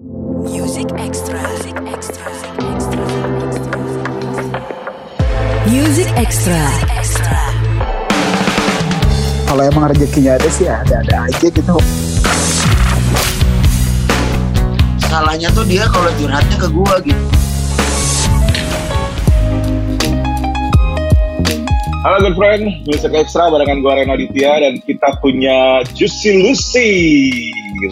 Music 0.00 0.88
Extra. 0.96 1.36
Music 1.44 1.76
Extra. 1.84 2.24
Music 5.68 6.08
Extra. 6.16 6.62
Extra. 6.96 7.40
Kalau 9.44 9.60
emang 9.68 9.92
rezekinya 9.92 10.40
ada 10.40 10.48
sih 10.48 10.64
ada-ada 10.64 11.28
aja 11.28 11.46
gitu. 11.52 11.76
Salahnya 15.04 15.52
tuh 15.52 15.68
dia 15.68 15.84
kalau 15.92 16.08
curhatnya 16.16 16.56
ke 16.56 16.68
gua 16.72 16.96
gitu. 17.04 17.24
Halo 22.00 22.16
good 22.24 22.40
friend, 22.40 22.64
Music 22.88 23.12
Extra 23.12 23.52
barengan 23.52 23.84
gue 23.84 23.92
Reno 23.92 24.16
Ditya 24.16 24.64
dan 24.64 24.80
kita 24.80 25.20
punya 25.20 25.84
Juicy 25.92 26.40
Lucy. 26.40 26.92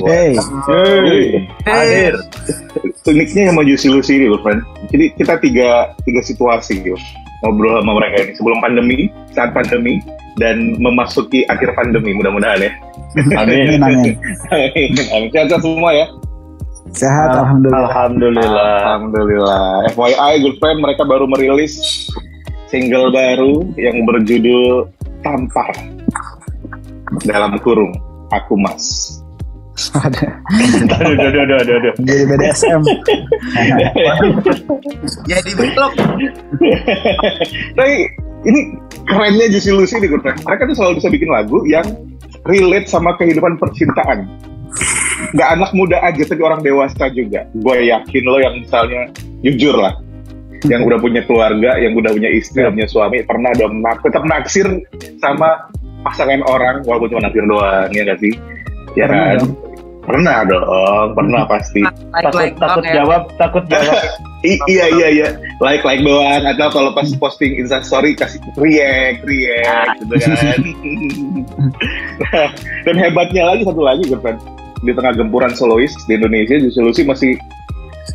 Hey. 0.08 0.32
Hey. 0.64 1.37
Hadir. 1.68 2.14
Uniknya 3.08 3.52
sama 3.52 3.62
Juicy 3.64 3.88
Lucy 3.88 4.12
ini 4.20 4.26
good 4.28 4.42
friend. 4.44 4.60
Jadi 4.92 5.04
kita 5.16 5.34
tiga, 5.40 5.68
tiga 6.04 6.20
situasi 6.24 6.80
gitu. 6.84 6.98
Ngobrol 7.44 7.78
sama 7.80 7.92
mereka 8.02 8.16
ini 8.26 8.32
sebelum 8.34 8.58
pandemi, 8.58 8.96
saat 9.30 9.50
pandemi, 9.54 10.02
dan 10.42 10.74
memasuki 10.78 11.46
akhir 11.46 11.74
pandemi 11.78 12.14
mudah-mudahan 12.14 12.66
ya. 12.66 12.72
Amin, 13.38 13.78
amin. 13.86 14.14
Amin. 14.50 14.88
Sehat-sehat 15.30 15.62
semua 15.62 15.90
ya. 15.94 16.06
Sehat, 16.94 17.30
alhamdulillah. 17.36 17.84
Alhamdulillah. 17.84 18.74
Alhamdulillah. 18.82 19.66
FYI, 19.92 20.32
good 20.40 20.56
friend, 20.58 20.78
mereka 20.80 21.02
baru 21.04 21.28
merilis 21.28 21.76
single 22.72 23.12
baru 23.12 23.64
yang 23.76 24.04
berjudul 24.04 24.88
Tampar. 25.20 25.74
Dalam 27.26 27.58
kurung, 27.60 27.92
aku 28.30 28.54
mas. 28.54 29.17
Ada. 29.94 30.26
aduh, 30.98 31.14
aduh, 31.14 31.40
aduh, 31.46 31.56
aduh, 31.62 31.74
aduh. 31.78 31.94
Jadi 32.02 32.22
BDSM. 32.26 32.82
Jadi 35.30 35.50
belok. 35.54 35.92
Tapi 37.78 37.94
ini 38.46 38.60
kerennya 39.06 39.46
Juicy 39.54 39.70
Lucy 39.70 40.02
nih, 40.02 40.10
good 40.10 40.22
friend. 40.26 40.42
Mereka 40.42 40.62
tuh 40.74 40.76
selalu 40.76 40.92
bisa 40.98 41.08
bikin 41.14 41.30
lagu 41.30 41.62
yang 41.70 41.86
relate 42.46 42.90
sama 42.90 43.14
kehidupan 43.14 43.54
percintaan. 43.62 44.26
Gak 45.34 45.48
anak 45.58 45.70
muda 45.74 45.98
aja, 46.02 46.22
tapi 46.26 46.42
orang 46.42 46.62
dewasa 46.62 47.10
juga. 47.14 47.46
Gue 47.54 47.90
yakin 47.90 48.24
lo 48.26 48.38
yang 48.42 48.54
misalnya 48.62 49.10
jujur 49.42 49.78
lah, 49.78 49.94
yang 50.66 50.82
udah 50.86 50.98
punya 50.98 51.22
keluarga, 51.26 51.78
yang 51.78 51.94
udah 51.94 52.10
punya 52.14 52.30
istri, 52.34 52.62
udah 52.62 52.74
punya 52.74 52.88
suami, 52.90 53.22
pernah 53.22 53.50
dong 53.54 53.82
nak, 53.82 54.02
tetap 54.02 54.22
naksir 54.26 54.66
sama 55.18 55.70
pasangan 56.06 56.42
orang, 56.46 56.82
walaupun 56.86 57.14
cuma 57.14 57.26
naksir 57.26 57.44
doang, 57.46 57.90
ya 57.90 58.02
gak 58.06 58.18
sih? 58.22 58.34
Ya 58.94 59.06
Pernah 59.10 59.26
kan? 59.38 59.67
Pernah 60.08 60.36
dong, 60.48 60.64
pernah 61.12 61.44
pasti. 61.52 61.84
Like 61.84 62.32
like 62.32 62.56
takut 62.56 62.84
ya. 62.88 63.04
jawab 63.04 63.28
takut 63.36 63.64
jawab 63.68 64.00
I- 64.48 64.62
iya 64.70 64.86
iya 64.94 65.08
iya, 65.10 65.28
like 65.58 65.82
like 65.82 65.98
doang 66.00 66.46
atau 66.46 66.70
kalau 66.70 66.94
pas 66.94 67.10
posting 67.18 67.58
Insta 67.58 67.82
story 67.82 68.14
kasih 68.14 68.38
react 68.54 69.26
react 69.26 69.98
gitu 69.98 70.14
kan. 70.14 70.58
Nah, 72.22 72.48
Dan 72.86 72.94
hebatnya 73.02 73.50
lagi 73.50 73.66
satu 73.66 73.82
lagi 73.82 74.06
kan 74.14 74.38
di 74.86 74.94
tengah 74.94 75.18
gempuran 75.18 75.50
solois 75.58 75.90
di 76.06 76.14
Indonesia, 76.14 76.54
Juicy 76.54 76.78
Lucy 76.78 77.02
masih 77.02 77.34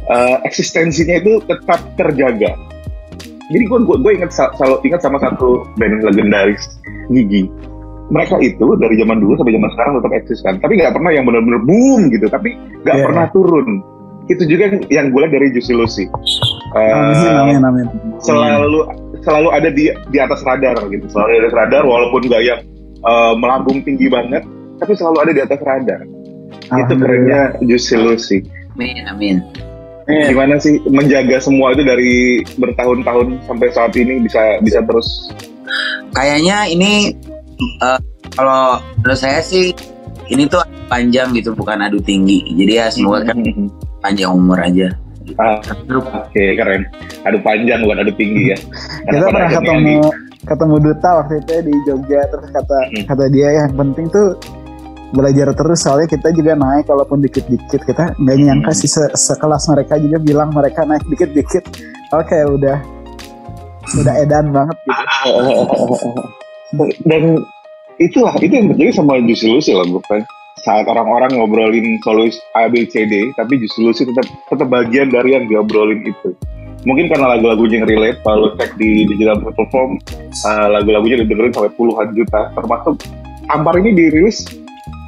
eh, 0.08 0.38
eksistensinya 0.48 1.20
itu 1.20 1.44
tetap 1.44 1.84
terjaga. 2.00 2.56
Jadi 3.52 3.64
gue 3.68 3.80
gue 3.84 4.12
ingat 4.16 4.32
selalu 4.32 4.80
ingat 4.88 5.04
sama 5.04 5.20
satu 5.20 5.68
band 5.76 6.08
legendaris 6.08 6.80
Gigi. 7.12 7.52
Mereka 8.12 8.36
itu 8.44 8.66
dari 8.76 8.96
zaman 9.00 9.18
dulu 9.24 9.40
sampai 9.40 9.56
zaman 9.56 9.70
sekarang 9.74 9.94
tetap 10.00 10.12
eksis 10.12 10.40
kan, 10.44 10.54
tapi 10.60 10.74
nggak 10.76 10.94
pernah 10.94 11.12
yang 11.16 11.24
benar-benar 11.24 11.62
boom 11.64 12.12
gitu, 12.12 12.28
tapi 12.28 12.56
nggak 12.84 12.98
Iya. 13.00 13.06
pernah 13.08 13.26
turun. 13.32 13.80
Itu 14.28 14.44
juga 14.48 14.72
yang- 14.72 14.88
yang 14.92 15.06
gue 15.12 15.20
lihat 15.24 15.34
dari 15.36 15.48
Juicy 15.56 15.74
Lucy. 15.76 16.06
Eh, 16.74 16.92
Amin, 16.92 17.60
amin, 17.60 17.64
amin. 17.64 17.86
selalu 18.20 18.88
selalu 19.24 19.50
ada 19.56 19.70
di 19.72 19.88
di 20.12 20.18
atas 20.20 20.44
radar 20.44 20.76
gitu, 20.92 21.06
selalu 21.08 21.28
ada 21.28 21.36
di 21.38 21.44
atas 21.48 21.58
radar 21.58 21.84
walaupun 21.88 22.22
nggak 22.28 22.44
yang 22.44 22.60
eh, 23.04 23.34
melambung 23.36 23.84
tinggi 23.84 24.08
banget, 24.08 24.48
tapi 24.80 24.96
selalu 24.96 25.18
ada 25.28 25.32
di 25.36 25.42
atas 25.44 25.60
radar. 25.60 26.02
Itu 26.64 26.94
kerennya 26.96 27.42
Juicy 27.60 27.96
Lucy. 28.00 28.38
Amin, 28.80 29.04
amin. 29.08 29.38
Gimana 30.04 30.60
sih 30.60 30.84
menjaga 30.92 31.40
semua 31.40 31.72
itu 31.72 31.84
dari 31.84 32.44
bertahun-tahun 32.60 33.40
sampai 33.48 33.68
saat 33.72 33.96
ini 33.96 34.20
bisa 34.20 34.60
bisa 34.60 34.84
terus 34.84 35.32
Kayaknya 36.14 36.70
ini 36.70 37.16
eh, 37.56 38.00
kalau 38.32 38.62
menurut 38.98 39.20
saya 39.20 39.40
sih 39.40 39.72
ini 40.28 40.46
tuh 40.46 40.62
panjang 40.86 41.34
gitu 41.34 41.52
bukan 41.52 41.80
adu 41.80 42.00
tinggi. 42.00 42.42
Jadi 42.54 42.72
ya 42.74 42.88
semoga 42.88 43.28
kan 43.28 43.38
panjang 44.00 44.30
umur 44.30 44.58
aja. 44.58 44.90
Ah, 45.36 45.56
Oke 46.20 46.54
keren. 46.54 46.84
Adu 47.24 47.40
panjang 47.40 47.80
bukan 47.82 47.98
adu 48.00 48.12
tinggi 48.14 48.52
ya. 48.52 48.58
Kita 49.08 49.26
pernah 49.26 49.50
ketemu 49.52 49.96
ketemu 50.44 50.76
Duta 50.78 51.10
waktu 51.18 51.34
itu 51.40 51.50
ya 51.50 51.62
di 51.62 51.74
Jogja 51.84 52.20
terus 52.28 52.50
kata 52.52 52.78
Hmm. 52.84 53.04
kata 53.08 53.26
dia 53.32 53.48
yang 53.56 53.72
penting 53.74 54.12
tuh 54.12 54.36
belajar 55.14 55.54
terus 55.54 55.80
soalnya 55.80 56.10
kita 56.10 56.34
juga 56.34 56.52
naik 56.52 56.84
walaupun 56.84 57.22
dikit-dikit 57.22 57.80
kita 57.80 58.12
nggak 58.18 58.38
nyangka 58.42 58.72
Hmm. 58.74 58.80
sih 58.82 58.90
se- 58.90 59.14
sekelas 59.14 59.72
mereka 59.72 59.96
juga 59.96 60.18
bilang 60.20 60.52
mereka 60.52 60.84
naik 60.84 61.06
dikit-dikit 61.08 61.64
oke 62.12 62.38
udah 62.60 62.76
udah 63.94 64.14
edan 64.20 64.52
banget 64.52 64.76
gitu 64.84 65.04
dan 67.06 67.40
itulah 68.02 68.34
itu 68.42 68.54
yang 68.58 68.74
terjadi 68.74 68.92
sama 68.98 69.22
Juicy 69.22 69.48
Lucy 69.50 69.72
lah 69.78 69.86
bukan 69.86 70.26
saat 70.64 70.88
orang-orang 70.90 71.38
ngobrolin 71.38 72.02
solois 72.02 72.40
A 72.58 72.66
B 72.72 72.90
C 72.90 73.06
D 73.06 73.30
tapi 73.38 73.62
Juicy 73.62 73.80
Lucy 73.86 74.02
tetap 74.10 74.26
tetap 74.50 74.68
bagian 74.70 75.14
dari 75.14 75.38
yang 75.38 75.46
diobrolin 75.46 76.02
itu. 76.06 76.34
Mungkin 76.84 77.08
karena 77.08 77.40
lagu-lagunya 77.40 77.80
yang 77.80 77.88
relate 77.88 78.20
kalau 78.28 78.52
cek 78.60 78.76
di 78.76 79.08
digital 79.08 79.40
platform 79.40 80.04
uh, 80.44 80.68
lagu-lagunya 80.68 81.24
didengerin 81.24 81.56
sampai 81.56 81.72
puluhan 81.80 82.12
juta 82.12 82.52
termasuk 82.52 83.00
Ampar 83.48 83.80
ini 83.80 83.96
dirilis 83.96 84.44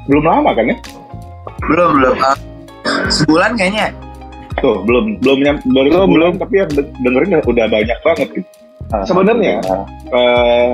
belum 0.08 0.24
lama 0.24 0.56
kan 0.56 0.72
ya? 0.72 0.78
Belum 1.68 2.00
belum. 2.00 2.16
Eh, 2.16 2.38
sebulan 3.12 3.60
kayaknya. 3.60 3.92
tuh 4.64 4.88
belum 4.88 5.20
belum 5.20 5.38
nyam, 5.44 5.58
baru 5.68 6.08
belum 6.08 6.34
tapi 6.40 6.64
yang 6.64 6.72
de- 6.72 6.92
dengerin 7.04 7.44
udah 7.44 7.66
banyak 7.68 8.00
banget 8.08 8.28
gitu. 8.40 8.50
Sebenarnya 9.04 9.60
eh, 10.16 10.70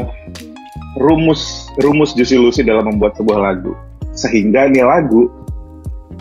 rumus 1.00 1.70
rumus 1.80 2.12
Juicy 2.12 2.36
Lucy 2.36 2.62
dalam 2.64 2.88
membuat 2.88 3.16
sebuah 3.16 3.40
lagu. 3.40 3.72
Sehingga 4.12 4.68
nih 4.68 4.84
lagu 4.84 5.32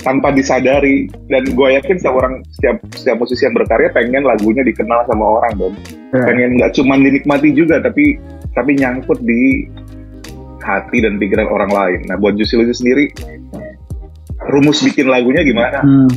tanpa 0.01 0.33
disadari 0.33 1.11
dan 1.29 1.45
gue 1.45 1.69
yakin 1.77 1.99
setiap 2.01 2.17
orang 2.17 2.41
setiap 2.57 2.77
setiap 2.95 3.17
musisi 3.21 3.45
yang 3.45 3.53
berkarya 3.53 3.93
pengen 3.93 4.25
lagunya 4.25 4.65
dikenal 4.65 5.05
sama 5.05 5.25
orang 5.41 5.53
dong 5.61 5.77
Ya. 6.11 6.27
pengen 6.27 6.59
nggak 6.59 6.75
cuma 6.75 6.99
dinikmati 6.99 7.55
juga 7.55 7.79
tapi 7.79 8.19
tapi 8.51 8.75
nyangkut 8.75 9.23
di 9.23 9.71
hati 10.59 10.99
dan 10.99 11.23
pikiran 11.23 11.47
orang 11.47 11.71
lain. 11.71 11.99
Nah 12.11 12.19
buat 12.19 12.35
Juicy 12.35 12.59
Lucy 12.59 12.75
sendiri 12.83 13.05
rumus 14.51 14.83
bikin 14.83 15.07
lagunya 15.07 15.47
gimana? 15.47 15.85
Hmm, 15.85 16.11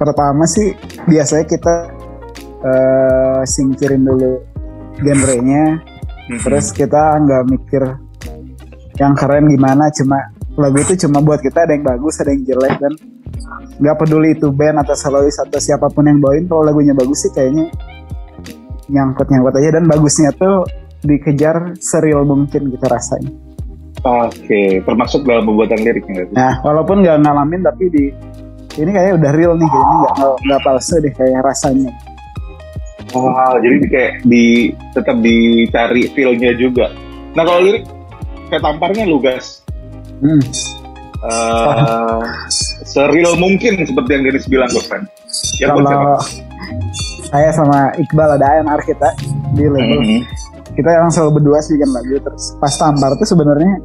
pertama 0.00 0.48
sih 0.48 0.72
biasanya 1.04 1.44
kita 1.44 1.74
eh, 2.64 3.42
singkirin 3.44 4.06
dulu 4.06 4.40
genrenya 5.02 5.82
terus 6.40 6.72
kita 6.72 7.20
nggak 7.20 7.42
mikir 7.48 7.82
yang 8.96 9.12
keren 9.12 9.44
gimana 9.46 9.90
cuma 9.90 10.18
lagu 10.54 10.78
itu 10.78 10.94
cuma 11.04 11.18
buat 11.18 11.42
kita 11.42 11.66
ada 11.66 11.74
yang 11.74 11.82
bagus 11.82 12.22
ada 12.22 12.30
yang 12.30 12.46
jelek 12.46 12.74
dan 12.78 12.92
nggak 13.82 13.96
peduli 13.98 14.32
itu 14.32 14.48
band 14.48 14.78
atau 14.80 14.94
solois 14.94 15.34
atau 15.36 15.58
siapa 15.58 15.90
pun 15.90 16.06
yang 16.06 16.22
bawain 16.22 16.46
kalau 16.46 16.62
lagunya 16.62 16.94
bagus 16.94 17.26
sih 17.26 17.32
kayaknya 17.34 17.66
nyangkut 18.86 19.26
nyangkut 19.28 19.54
aja 19.56 19.70
dan 19.74 19.84
bagusnya 19.84 20.30
tuh 20.32 20.62
dikejar 21.02 21.74
serial 21.80 22.24
mungkin 22.24 22.70
kita 22.70 22.86
rasain 22.88 23.26
Oke, 24.04 24.84
termasuk 24.84 25.24
dalam 25.24 25.48
pembuatan 25.48 25.80
liriknya 25.80 26.12
nggak 26.12 26.26
sih? 26.28 26.34
nah 26.36 26.52
walaupun 26.60 27.00
nggak 27.00 27.18
ngalamin 27.24 27.60
tapi 27.64 27.84
di 27.88 28.04
ini 28.74 28.90
kayaknya 28.90 29.14
udah 29.16 29.30
real 29.32 29.52
nih 29.56 29.64
ini 29.66 29.94
nggak 29.98 30.12
nggak- 30.14 30.38
nggak 30.44 30.60
palsu 30.62 30.94
deh 31.00 31.12
kayak 31.12 31.40
rasanya 31.42 31.90
Wow, 33.14 33.62
jadi 33.62 33.76
di- 33.78 33.90
kayak 33.90 34.12
di 34.26 34.44
tetap 34.90 35.16
dicari 35.22 36.02
feel-nya 36.12 36.52
juga. 36.58 36.90
Nah 37.32 37.42
kalau 37.46 37.62
lirik 37.62 37.86
kayak 38.50 38.62
tamparnya 38.62 39.06
lugas, 39.06 39.62
hmm. 40.18 40.42
uh, 41.22 42.22
seril 42.84 43.38
mungkin 43.38 43.78
seperti 43.82 44.10
yang 44.18 44.22
Dennis 44.26 44.46
bilang 44.50 44.70
kan. 44.90 45.06
Ya 45.62 45.70
kalau 45.70 46.18
saya 47.26 47.50
sama 47.50 47.90
Iqbal 47.98 48.38
ada 48.38 48.46
ANR 48.60 48.80
kita 48.82 49.08
di 49.54 49.66
label 49.66 49.98
Mhm. 50.02 50.20
kita 50.74 50.90
emang 50.90 51.10
selalu 51.10 51.38
berdua 51.38 51.58
sih 51.62 51.78
bikin 51.78 51.90
lagu 51.90 52.18
terus 52.18 52.54
pas 52.58 52.74
tampar 52.74 53.14
tuh 53.14 53.26
sebenarnya 53.26 53.78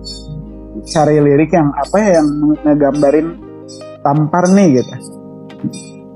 cari 0.90 1.22
lirik 1.22 1.54
yang 1.54 1.70
apa 1.74 1.96
ya 1.98 2.10
yang 2.22 2.28
ngegambarin 2.66 3.28
tampar 4.02 4.50
nih 4.54 4.82
gitu 4.82 4.94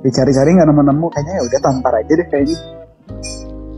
dicari-cari 0.01 0.49
nggak 0.57 0.67
nemu-nemu 0.67 1.05
kayaknya 1.09 1.33
ya 1.37 1.41
udah 1.45 1.59
tampar 1.61 1.93
aja 2.01 2.13
deh 2.13 2.27
kayaknya 2.27 2.57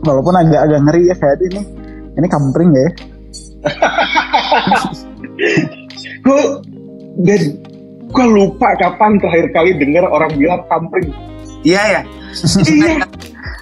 walaupun 0.02 0.34
agak 0.36 0.60
agak 0.66 0.80
ngeri 0.86 1.02
ya 1.10 1.16
kayak 1.16 1.38
ini 1.50 1.62
ini 2.16 2.26
kampring 2.28 2.70
ya 2.72 2.88
Gue 6.22 6.42
dan 7.22 7.40
gue 8.06 8.26
lupa 8.26 8.72
kapan 8.78 9.18
terakhir 9.18 9.46
kali 9.52 9.70
dengar 9.76 10.06
orang 10.06 10.30
bilang 10.34 10.62
kampring 10.70 11.10
Iya 11.60 11.82
ya. 11.82 12.00
iya 12.64 12.94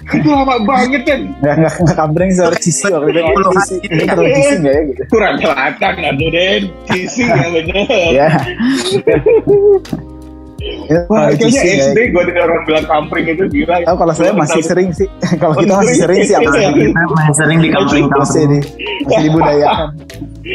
itu 0.05 0.29
lama 0.29 0.61
banget 0.61 1.01
kan 1.09 1.19
Nggak, 1.41 1.55
nggak, 1.57 1.73
nggak 1.81 1.97
kambreng 1.97 2.29
suara 2.29 2.57
cici 2.61 2.85
waktu 2.85 3.09
itu 3.09 3.21
gitu 3.25 3.75
Ini 3.89 3.97
ya. 4.05 4.05
terlalu 4.13 4.29
cici 4.37 4.53
nggak 4.61 4.73
ya 4.77 4.81
gitu. 4.85 5.01
kurang 5.09 5.35
selatan 5.41 5.93
aduh 6.05 6.29
Den 6.29 6.63
cici 6.85 7.21
ya 7.29 7.47
bener 7.49 7.85
Ya. 8.13 8.29
Itu 10.55 10.95
Wah, 11.05 11.27
terlalu 11.27 11.35
kayaknya 11.35 11.47
cici 11.51 11.51
nggak 11.51 11.85
SD 11.85 11.97
ya? 11.97 12.05
gue 12.07 12.23
dengar 12.25 12.43
orang 12.45 12.63
bilang 12.63 12.85
kampring 12.85 13.25
itu 13.27 13.43
gila. 13.45 13.75
Oh, 13.85 13.95
kalau 13.95 14.13
saya 14.13 14.31
masih 14.41 14.61
sering 14.61 14.89
sih. 14.89 15.07
kalau 15.35 15.53
kita 15.53 15.71
Oh, 15.71 15.79
masih 15.79 15.95
sering 15.97 16.19
sih 16.21 16.33
apa 16.33 16.49
Iya. 16.49 16.69
Kita 16.71 17.01
masih 17.11 17.33
sering 17.35 17.57
di 17.57 17.67
masih 17.67 17.75
kampung-kampung. 17.75 18.47
di 18.47 18.59
masih 19.03 19.21
dibudayakan. 19.21 19.87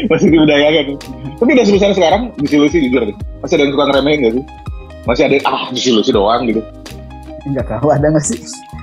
Masih 0.08 0.26
dibudayakan. 0.29 0.85
Tapi 1.37 1.50
udah 1.50 1.64
sebesar 1.64 1.91
sekarang 1.93 2.23
disilusi 2.37 2.76
jujur 2.81 3.02
deh. 3.05 3.17
Masih 3.41 3.55
ada 3.55 3.62
yang 3.62 3.73
suka 3.73 3.85
ngeremehin 3.87 4.19
gak 4.20 4.32
sih? 4.32 4.44
Masih 5.02 5.23
ada 5.25 5.37
ah 5.47 5.62
disilusi 5.70 6.11
doang 6.11 6.43
gitu. 6.44 6.61
Enggak 7.43 7.67
tahu 7.67 7.88
ada 7.88 8.06
nggak 8.06 8.20
sih? 8.23 8.37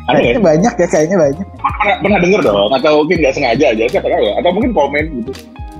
Ada 0.07 0.17
Kayaknya 0.17 0.33
ya? 0.33 0.41
banyak 0.41 0.73
ya, 0.73 0.87
kayaknya 0.87 1.17
banyak. 1.19 1.45
Pernah, 1.53 1.95
pernah 1.99 2.17
denger 2.19 2.39
dong? 2.41 2.69
Atau 2.71 2.91
mungkin 3.03 3.17
gak 3.19 3.33
sengaja 3.33 3.65
aja? 3.69 3.83
Siapa 3.87 4.07
tahu 4.07 4.21
ya? 4.23 4.33
Atau 4.37 4.49
mungkin 4.51 4.71
komen 4.71 5.03
gitu. 5.19 5.31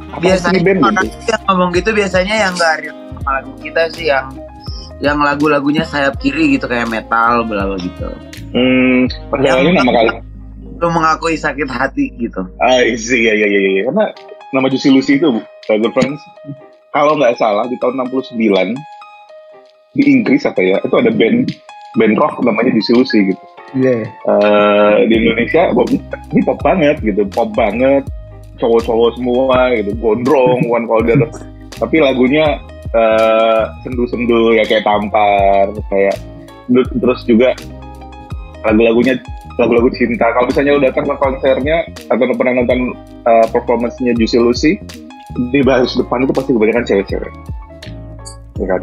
Apa 0.08 0.20
Biasanya 0.20 0.60
band 0.62 0.80
orang 0.82 0.96
gitu? 1.04 1.18
yang 1.26 1.42
ngomong 1.46 1.70
gitu 1.72 1.90
biasanya 1.92 2.36
yang 2.38 2.54
gak 2.54 2.74
relate 2.80 3.00
sama 3.14 3.30
lagu 3.34 3.52
kita 3.60 3.82
sih 3.92 4.06
yang 4.08 4.26
yang 4.98 5.22
lagu-lagunya 5.22 5.86
sayap 5.86 6.18
kiri 6.18 6.58
gitu 6.58 6.66
kayak 6.66 6.90
metal 6.90 7.46
bla 7.46 7.70
bla 7.70 7.78
gitu. 7.78 8.08
Hmm, 8.54 9.06
masalahnya 9.30 9.84
nama 9.84 9.92
kali. 9.94 10.10
Lu 10.78 10.88
mengakui 10.94 11.38
sakit 11.38 11.70
hati 11.70 12.14
gitu. 12.18 12.46
Ah, 12.62 12.82
iya, 12.86 13.34
iya, 13.34 13.48
iya, 13.50 13.60
iya. 13.78 13.82
Karena 13.90 14.14
nama 14.54 14.66
Juicy 14.70 14.90
Lucy 14.94 15.18
itu, 15.18 15.42
uh, 15.42 15.78
Good 15.78 15.94
Friends, 15.94 16.22
kalau 16.94 17.18
nggak 17.18 17.38
salah 17.38 17.66
di 17.70 17.78
tahun 17.82 17.98
69, 18.10 18.78
di 19.98 20.04
Inggris 20.06 20.46
apa 20.46 20.62
ya, 20.62 20.78
itu 20.82 20.96
ada 20.98 21.10
band 21.10 21.50
band 21.98 22.16
rock 22.22 22.42
namanya 22.46 22.74
Juicy 22.74 22.94
Lucy 22.94 23.20
gitu. 23.34 23.44
Iya. 23.76 24.06
Eh, 24.08 24.96
di 25.12 25.14
Indonesia 25.18 25.74
pop- 25.76 25.92
ini 26.32 26.42
pop 26.46 26.60
banget 26.64 27.02
gitu, 27.04 27.26
pop 27.34 27.52
banget, 27.58 28.06
cowok-cowok 28.62 29.18
semua 29.20 29.76
gitu, 29.76 29.92
gondrong, 29.98 30.62
one 30.70 30.86
powder. 30.88 31.20
Tapi 31.78 32.02
lagunya 32.02 32.58
eh, 32.94 33.62
sendu-sendu 33.84 34.56
ya 34.56 34.64
kayak 34.68 34.84
tampar, 34.86 35.72
kayak 35.92 36.16
terus 36.72 37.24
juga 37.24 37.56
lagu-lagunya 38.68 39.16
lagu-lagu 39.58 39.90
cinta. 39.98 40.30
Kalau 40.32 40.46
misalnya 40.48 40.74
udah 40.78 40.88
datang 40.94 41.06
ke 41.10 41.16
konsernya 41.18 41.78
atau 42.14 42.24
pernah 42.38 42.54
nonton 42.62 42.80
uh, 43.26 43.48
performance-nya 43.50 44.14
Juicy 44.14 44.38
Lucy, 44.38 44.72
di 45.54 45.60
baris 45.66 45.98
depan 45.98 46.24
itu 46.24 46.34
pasti 46.34 46.52
kebanyakan 46.54 46.86
cewek-cewek. 46.86 47.34
Ya 48.62 48.66
kan? 48.70 48.82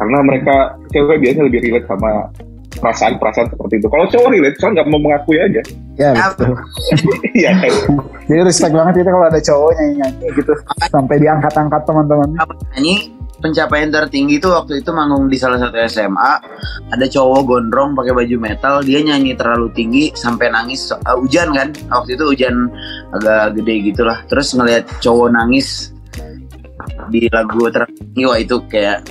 Karena 0.00 0.18
mereka 0.24 0.56
cewek 0.94 1.20
biasanya 1.20 1.44
lebih 1.48 1.60
relate 1.60 1.86
sama 1.86 2.32
perasaan-perasaan 2.78 3.48
seperti 3.52 3.74
itu. 3.82 3.88
Kalau 3.90 4.06
cowok 4.08 4.28
relate, 4.32 4.56
cowok 4.56 4.72
nggak 4.78 4.86
mau 4.88 5.00
mengakui 5.02 5.38
aja. 5.40 5.62
Ya 5.98 6.10
betul. 6.14 6.54
Iya 7.38 7.50
kan? 7.58 7.72
Jadi 8.26 8.40
respect 8.44 8.74
banget 8.74 8.94
itu 9.02 9.10
kalau 9.10 9.26
ada 9.28 9.40
cowok 9.42 9.70
nyanyi-nyanyi 9.76 10.26
gitu 10.36 10.52
sampai 10.88 11.16
diangkat-angkat 11.20 11.82
teman-teman. 11.84 12.28
Nyanyi 12.78 13.17
pencapaian 13.38 13.90
tertinggi 13.90 14.42
itu 14.42 14.50
waktu 14.50 14.82
itu 14.82 14.90
manggung 14.90 15.30
di 15.30 15.38
salah 15.38 15.58
satu 15.62 15.78
SMA 15.86 16.32
ada 16.90 17.06
cowok 17.06 17.40
gondrong 17.46 17.94
pakai 17.94 18.12
baju 18.14 18.36
metal 18.38 18.74
dia 18.82 19.00
nyanyi 19.02 19.38
terlalu 19.38 19.70
tinggi 19.72 20.10
sampai 20.14 20.50
nangis 20.50 20.90
Uh, 21.08 21.20
hujan 21.20 21.52
kan? 21.52 21.68
Waktu 21.92 22.16
itu 22.16 22.24
hujan 22.32 22.68
agak 23.14 23.60
gede 23.60 23.92
gitulah. 23.92 24.18
Terus 24.26 24.56
ngelihat 24.56 24.88
cowok 25.04 25.28
nangis 25.30 25.92
di 27.12 27.28
lagu 27.28 27.68
tertinggi 27.68 28.22
wah 28.24 28.38
itu 28.40 28.56
kayak 28.66 29.04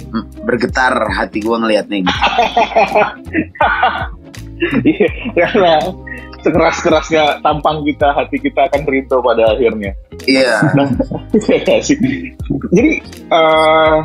bergetar 0.43 0.93
hati 1.13 1.41
gua 1.41 1.61
ngelihatnya 1.61 2.03
gitu. 2.03 2.13
Iya, 5.37 5.45
sekeras-kerasnya 6.47 7.23
tampang 7.39 7.83
kita, 7.83 8.09
hati 8.09 8.39
kita 8.39 8.65
akan 8.65 8.81
rindu 8.83 9.19
pada 9.19 9.51
akhirnya. 9.51 9.91
iya 10.23 10.63
Nah, 10.73 10.87
sih. 11.85 11.97
Jadi 12.71 12.91
eh, 13.27 13.97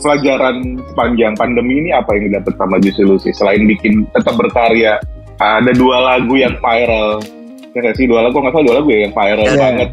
pelajaran 0.00 0.56
sepanjang 0.84 1.32
pandemi 1.34 1.80
ini 1.80 1.90
apa 1.90 2.12
yang 2.14 2.28
didapat 2.28 2.52
sama 2.54 2.76
Juicy 2.78 3.02
Lucy 3.02 3.30
selain 3.32 3.64
bikin 3.64 4.04
tetap 4.10 4.34
berkarya? 4.34 4.98
Ada 5.38 5.70
dua 5.72 6.02
lagu 6.04 6.34
yang 6.34 6.58
viral. 6.58 7.22
Ya 7.72 7.94
sih 7.94 8.10
dua 8.10 8.26
lagu 8.26 8.34
nggak 8.34 8.50
salah 8.50 8.66
dua 8.66 8.74
lagu 8.76 8.88
ya 8.90 9.00
yang 9.06 9.14
viral 9.14 9.46
Iya. 9.46 9.54
banget. 9.56 9.90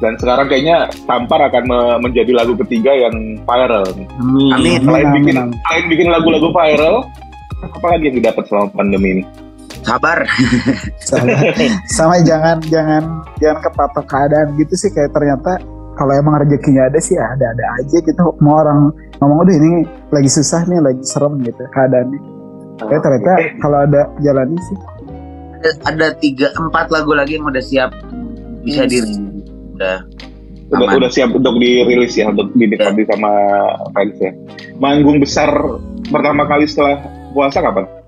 Dan 0.00 0.12
sekarang 0.16 0.46
kayaknya 0.46 0.76
Tampar 1.04 1.40
akan 1.44 1.64
me- 1.66 1.98
menjadi 2.00 2.32
lagu 2.32 2.54
ketiga 2.56 2.94
yang 2.94 3.12
viral. 3.42 3.84
amin 4.54 4.80
Selain 4.80 5.04
Amin, 5.04 5.16
bikin 5.20 5.34
amin. 5.36 5.58
selain 5.60 5.86
bikin 5.90 6.08
lagu-lagu 6.08 6.48
viral, 6.48 6.96
apa 7.60 7.86
lagi 7.90 8.04
yang 8.08 8.16
didapat 8.16 8.44
selama 8.46 8.68
pandemi 8.72 9.08
ini? 9.12 9.22
Sabar. 9.84 10.18
Sama, 11.08 11.32
sama 11.90 12.14
jangan 12.22 12.62
jangan 12.70 13.24
jangan 13.42 13.58
kepatok 13.66 14.06
keadaan 14.06 14.54
gitu 14.60 14.74
sih. 14.78 14.90
Kayak 14.94 15.10
ternyata 15.16 15.58
kalau 15.98 16.12
emang 16.14 16.38
rezekinya 16.44 16.86
ada 16.86 17.00
sih 17.02 17.18
ada 17.18 17.50
ada 17.50 17.64
aja 17.80 17.98
gitu. 17.98 18.22
Mau 18.38 18.60
orang 18.60 18.94
ngomong 19.18 19.42
udah 19.42 19.54
ini 19.56 19.70
lagi 20.14 20.30
susah 20.30 20.64
nih 20.70 20.78
lagi 20.78 21.02
serem 21.02 21.42
gitu 21.42 21.66
keadaannya. 21.74 22.20
Kayak 22.80 23.02
ternyata 23.02 23.30
Eh, 23.36 23.50
kalau 23.58 23.78
ada 23.84 24.02
jalannya 24.22 24.60
sih. 24.70 24.76
Ada, 25.60 25.70
ada 25.92 26.06
tiga 26.16 26.48
empat 26.56 26.88
lagu 26.88 27.12
lagi 27.12 27.36
yang 27.36 27.44
udah 27.50 27.64
siap 27.64 27.90
bisa 28.64 28.86
di 28.86 29.00
udah 29.76 30.04
udah, 30.70 30.86
Aman. 30.86 31.02
udah 31.02 31.10
siap 31.10 31.34
untuk 31.34 31.58
dirilis 31.58 32.14
ya 32.14 32.30
untuk 32.30 32.54
dinikmati 32.54 33.02
sama 33.10 33.32
fans 33.92 34.16
ya. 34.22 34.30
Manggung 34.78 35.18
besar 35.18 35.50
pertama 36.08 36.46
kali 36.46 36.64
setelah 36.70 37.02
puasa 37.34 37.58
kapan? 37.58 37.99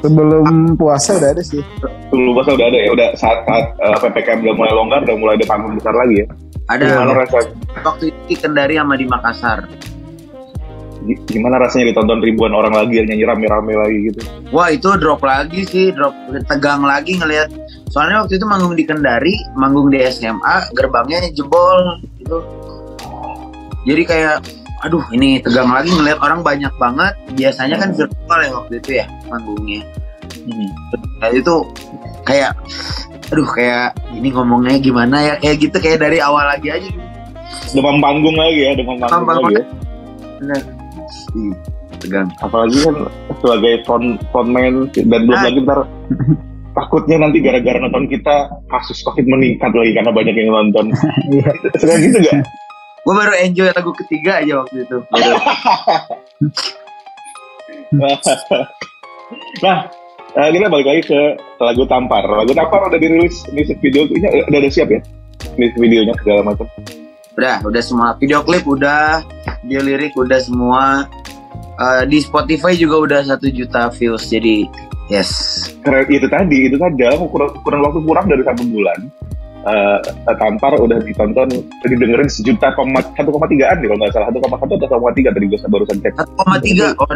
Sebelum 0.00 0.46
puasa 0.74 1.16
udah 1.16 1.30
ada 1.30 1.42
sih 1.42 1.62
Sebelum 2.10 2.32
puasa 2.34 2.50
udah 2.52 2.66
ada 2.66 2.78
ya, 2.78 2.88
udah 2.90 3.08
saat 3.14 3.38
saat 3.44 3.64
uh, 3.78 3.96
ppkm 3.98 4.42
udah 4.42 4.54
mulai 4.54 4.72
longgar, 4.72 5.00
udah 5.04 5.16
mulai 5.16 5.34
ada 5.36 5.46
panggung 5.46 5.74
besar 5.74 5.94
lagi 5.94 6.22
ya. 6.22 6.26
ada 6.66 6.84
Gimana 6.86 7.12
rasanya? 7.18 7.50
waktu 7.80 8.04
itu 8.08 8.18
di 8.26 8.36
Kendari 8.36 8.74
sama 8.76 8.94
di 8.94 9.06
Makassar 9.06 9.58
gi- 11.00 11.20
Gimana 11.26 11.56
rasanya 11.58 11.90
ditonton 11.90 12.20
ribuan 12.20 12.52
orang 12.52 12.74
lagi 12.74 12.98
yang 12.98 13.08
nyanyi 13.08 13.24
rame-rame 13.24 13.72
lagi 13.72 13.98
gitu? 14.06 14.20
Wah 14.50 14.68
itu 14.68 14.90
drop 14.96 15.22
lagi 15.22 15.64
sih, 15.64 15.94
drop 15.96 16.12
tegang 16.44 16.84
lagi 16.84 17.16
ngelihat. 17.16 17.48
Soalnya 17.90 18.22
waktu 18.22 18.36
itu 18.36 18.46
manggung 18.46 18.76
di 18.76 18.84
Kendari, 18.84 19.34
manggung 19.56 19.88
di 19.88 19.98
SMA, 20.06 20.70
gerbangnya 20.76 21.26
jebol 21.32 21.98
gitu. 22.20 22.38
Jadi 23.82 24.02
kayak, 24.04 24.44
aduh 24.80 25.04
ini 25.10 25.40
tegang 25.40 25.68
lagi 25.68 25.90
ngelihat 25.90 26.18
orang 26.20 26.40
banyak 26.40 26.72
banget. 26.76 27.12
Biasanya 27.34 27.76
kan 27.76 27.90
virtual 27.92 28.38
ya 28.40 28.50
waktu 28.54 28.74
itu 28.78 28.90
ya 28.96 29.06
manggungnya. 29.28 29.82
Nah, 31.20 31.30
itu 31.30 31.54
kayak, 32.24 32.56
aduh 33.28 33.48
kayak 33.50 33.92
ini 34.10 34.32
ngomongnya 34.32 34.80
gimana 34.80 35.16
ya 35.20 35.34
kayak 35.36 35.56
gitu 35.60 35.76
kayak 35.76 36.00
dari 36.00 36.18
awal 36.18 36.44
lagi 36.44 36.72
aja. 36.72 36.88
Demam 37.70 38.00
panggung 38.00 38.34
lagi 38.34 38.60
ya, 38.62 38.72
demam 38.74 38.96
panggung 38.96 39.26
Panggung 39.28 39.46
lagi 39.52 39.60
ya. 39.60 39.64
Bener. 40.40 40.60
Ih, 41.36 41.52
tegang. 42.00 42.28
Apalagi 42.40 42.78
kan 42.80 42.94
sebagai 43.42 43.74
front 43.84 44.16
frontman 44.32 44.88
dan 44.94 45.20
belum 45.28 45.36
Ah. 45.36 45.44
lagi 45.44 45.58
ntar 45.62 45.80
takutnya 46.78 47.16
nanti 47.20 47.42
gara-gara 47.42 47.78
nonton 47.82 48.06
kita 48.06 48.34
kasus 48.70 49.02
covid 49.02 49.26
meningkat 49.26 49.74
lagi 49.74 49.92
karena 49.92 50.10
banyak 50.14 50.34
yang 50.34 50.50
nonton. 50.54 50.84
iya 51.34 51.50
Suka 51.76 51.94
gitu 51.98 52.18
gak? 52.22 52.40
Gue 53.10 53.18
baru 53.18 53.34
enjoy 53.42 53.74
lagu 53.74 53.90
ketiga 53.98 54.38
aja 54.38 54.62
waktu 54.62 54.86
itu. 54.86 55.02
Nah, 59.66 59.90
eh, 60.38 60.48
kita 60.54 60.70
balik 60.70 60.86
lagi 60.86 61.02
ke 61.10 61.20
lagu 61.58 61.82
Tampar. 61.90 62.22
Lagu 62.22 62.54
Tampar 62.54 62.86
udah 62.86 63.02
dirilis 63.02 63.42
music 63.50 63.82
videonya 63.82 64.46
udah 64.46 64.58
ada 64.62 64.70
siap 64.70 64.94
ya? 64.94 65.02
Music 65.58 65.74
videonya 65.74 66.14
segala 66.22 66.46
macam. 66.46 66.70
udah 67.34 67.62
udah 67.66 67.82
semua 67.82 68.14
video 68.20 68.46
klip 68.46 68.62
udah 68.68 69.26
video 69.66 69.80
lirik 69.80 70.12
udah 70.14 70.38
semua 70.38 71.08
Eh, 71.80 72.04
di 72.12 72.20
Spotify 72.20 72.76
juga 72.76 73.00
udah 73.00 73.20
satu 73.24 73.48
juta 73.48 73.88
views 73.88 74.28
jadi 74.28 74.68
yes 75.08 75.64
Keren 75.80 76.04
itu 76.12 76.28
tadi, 76.28 76.68
itu 76.68 76.76
tadi 76.76 76.92
dalam 77.00 77.24
kurang, 77.32 77.56
kurang 77.64 77.80
waktu 77.88 78.04
kurang 78.04 78.28
dari 78.28 78.44
satu 78.44 78.68
bulan. 78.68 79.08
Eh, 79.66 79.98
Tampar 80.36 80.72
udah 80.80 80.98
ditonton, 81.04 81.48
udah 81.52 81.88
didengerin 81.88 82.28
sejuta 82.30 82.72
koma 82.72 83.00
satu 83.16 83.30
koma 83.34 83.46
tigaan 83.50 83.76
nih 83.80 83.88
kalau 83.92 83.98
nggak 84.00 84.12
salah 84.16 84.26
satu 84.32 84.38
koma 84.40 84.56
satu 84.56 84.72
atau 84.78 84.86
satu 84.88 85.00
koma 85.00 85.12
tiga 85.12 85.28
tadi 85.34 85.46
gue 85.48 85.58
barusan 85.68 85.96
cek. 86.00 86.12
1,3 86.16 86.96
oh, 86.96 87.08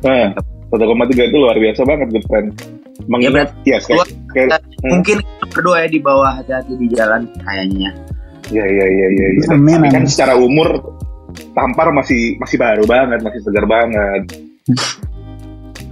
Nah, 0.00 0.26
satu 0.70 0.84
koma 0.86 1.04
tiga 1.10 1.22
itu 1.26 1.36
luar 1.36 1.56
biasa 1.58 1.80
banget 1.84 2.08
good 2.14 2.26
friend. 2.30 2.48
Ya, 2.54 3.08
Mengingat, 3.08 3.48
ya, 3.64 3.80
sekali, 3.80 4.12
sekali, 4.28 4.52
Hmm. 4.84 4.90
mungkin 4.92 5.16
kita 5.24 5.46
berdua 5.56 5.76
ya 5.84 5.88
di 5.88 6.00
bawah 6.00 6.30
hati-hati 6.36 6.72
di 6.76 6.86
jalan 6.92 7.26
kayaknya 7.42 7.90
ya, 8.50 8.64
ya, 8.66 8.86
ya, 8.86 9.06
ya, 9.08 9.26
ya. 9.36 9.44
Amin, 9.54 9.78
Tapi 9.80 9.88
kan 9.88 10.02
amin. 10.04 10.10
secara 10.10 10.34
umur 10.36 10.68
Tampar 11.54 11.94
masih 11.94 12.34
masih 12.42 12.58
baru 12.58 12.84
banget, 12.90 13.22
masih 13.22 13.40
segar 13.46 13.64
banget. 13.66 14.22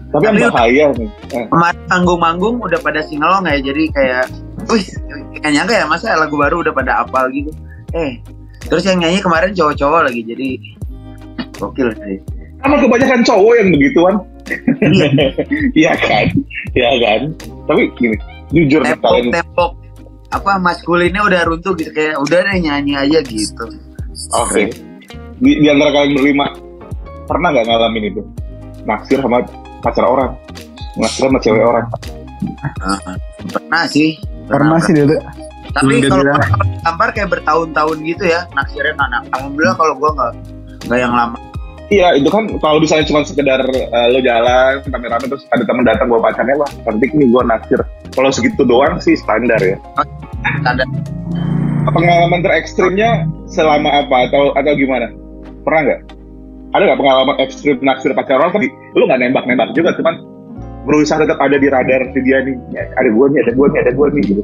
Tapi 0.08 0.24
yang 0.24 0.36
Tapi- 0.40 0.50
bahaya 0.50 0.84
nih, 0.98 1.08
eh, 1.36 1.44
kemarin 1.46 1.82
manggung-manggung 1.86 2.56
udah 2.58 2.80
pada 2.80 3.00
singelong 3.06 3.44
ya 3.46 3.56
jadi 3.60 3.82
kayak 3.92 4.24
wih 4.66 4.84
gak 5.40 5.52
nyangka 5.54 5.74
ya 5.74 5.86
masa 5.86 6.18
lagu 6.18 6.34
baru 6.34 6.62
udah 6.66 6.74
pada 6.74 7.02
apal 7.06 7.30
gitu 7.30 7.50
eh 7.94 8.18
terus 8.66 8.84
yang 8.84 9.00
nyanyi 9.00 9.22
kemarin 9.22 9.54
cowok-cowok 9.54 10.10
lagi 10.10 10.20
jadi 10.26 10.48
gokil 11.58 11.88
sih 11.94 12.18
karena 12.58 12.76
kebanyakan 12.82 13.20
cowok 13.22 13.54
yang 13.58 13.68
begituan. 13.74 14.16
Iya 15.76 15.92
kan, 16.00 16.26
iya 16.72 16.90
kan. 17.04 17.20
Tapi 17.68 17.92
gini, 18.00 18.16
jujur 18.48 18.80
tembok 18.80 19.12
kalian. 19.12 19.32
tembok 19.36 19.72
apa 20.28 20.60
maskulinnya 20.60 21.20
udah 21.24 21.40
runtuh 21.44 21.72
gitu 21.76 21.92
kayak 21.92 22.16
udah 22.20 22.44
deh 22.44 22.56
nyanyi 22.60 22.96
aja 22.96 23.20
gitu 23.24 23.64
Oke. 24.36 24.72
Di, 25.40 25.50
di 25.60 25.66
antara 25.68 25.92
kalian 25.92 26.12
berlima 26.16 26.46
pernah 27.28 27.52
nggak 27.52 27.66
ngalamin 27.68 28.04
itu? 28.08 28.22
Naksir 28.88 29.20
sama 29.20 29.44
pacar 29.84 30.04
orang, 30.08 30.32
naksir 30.96 31.28
sama 31.28 31.38
cewek 31.44 31.64
orang. 31.64 31.86
Ah, 32.80 33.16
pernah 33.52 33.84
sih 33.84 34.16
Pernah 34.48 34.78
sih 34.82 34.96
dulu. 34.96 35.16
tapi 35.68 36.00
kalau 36.08 36.24
bilang. 36.24 36.40
tampar 36.80 37.08
kayak 37.12 37.28
bertahun-tahun 37.28 37.96
gitu 38.00 38.24
ya 38.24 38.48
naksirnya 38.56 38.96
anak 38.96 39.28
alhamdulillah 39.36 39.76
kalau 39.76 39.94
gua 40.00 40.10
nggak 40.16 40.32
nggak 40.88 41.00
yang 41.04 41.12
lama 41.12 41.38
Iya, 41.88 42.20
itu 42.20 42.28
kan 42.28 42.44
kalau 42.60 42.84
misalnya 42.84 43.08
cuma 43.08 43.24
sekedar 43.24 43.64
eh, 43.64 44.06
lo 44.12 44.20
jalan 44.20 44.84
rame-rame 44.92 45.24
terus 45.24 45.48
ada 45.48 45.64
teman 45.64 45.88
datang 45.88 46.12
bawa 46.12 46.28
pacarnya, 46.28 46.60
wah 46.60 46.68
cantik 46.84 47.16
nih 47.16 47.32
gue 47.32 47.42
naksir. 47.48 47.80
Kalau 48.12 48.28
segitu 48.28 48.60
doang 48.68 49.00
sih 49.00 49.16
standar 49.16 49.56
ya. 49.64 49.80
ada 50.68 50.84
Pengalaman 51.88 52.44
terekstrimnya 52.44 53.24
selama 53.48 54.04
apa 54.04 54.28
atau 54.28 54.52
atau 54.52 54.72
gimana? 54.76 55.08
Pernah 55.64 55.80
nggak? 55.88 56.00
Ada 56.76 56.82
nggak 56.92 57.00
pengalaman 57.00 57.36
ekstrim 57.40 57.80
naksir 57.80 58.12
pacar 58.12 58.36
orang? 58.36 58.52
Tapi 58.52 58.68
lu 58.92 59.08
nggak 59.08 59.20
nembak-nembak 59.24 59.72
juga, 59.72 59.96
cuman 59.96 60.20
berusaha 60.82 61.18
tetap 61.18 61.38
ada 61.38 61.56
di 61.56 61.66
radar 61.66 62.06
si 62.10 62.20
dia 62.20 62.38
nih. 62.40 62.54
Ya, 62.70 62.86
ada 62.92 63.08
gue 63.08 63.26
nih, 63.28 63.38
ada 63.42 63.52
gue 63.52 63.66
nih, 63.66 63.78
ada 63.80 63.92
gue 63.92 64.06
nih 64.10 64.22
gitu. 64.26 64.42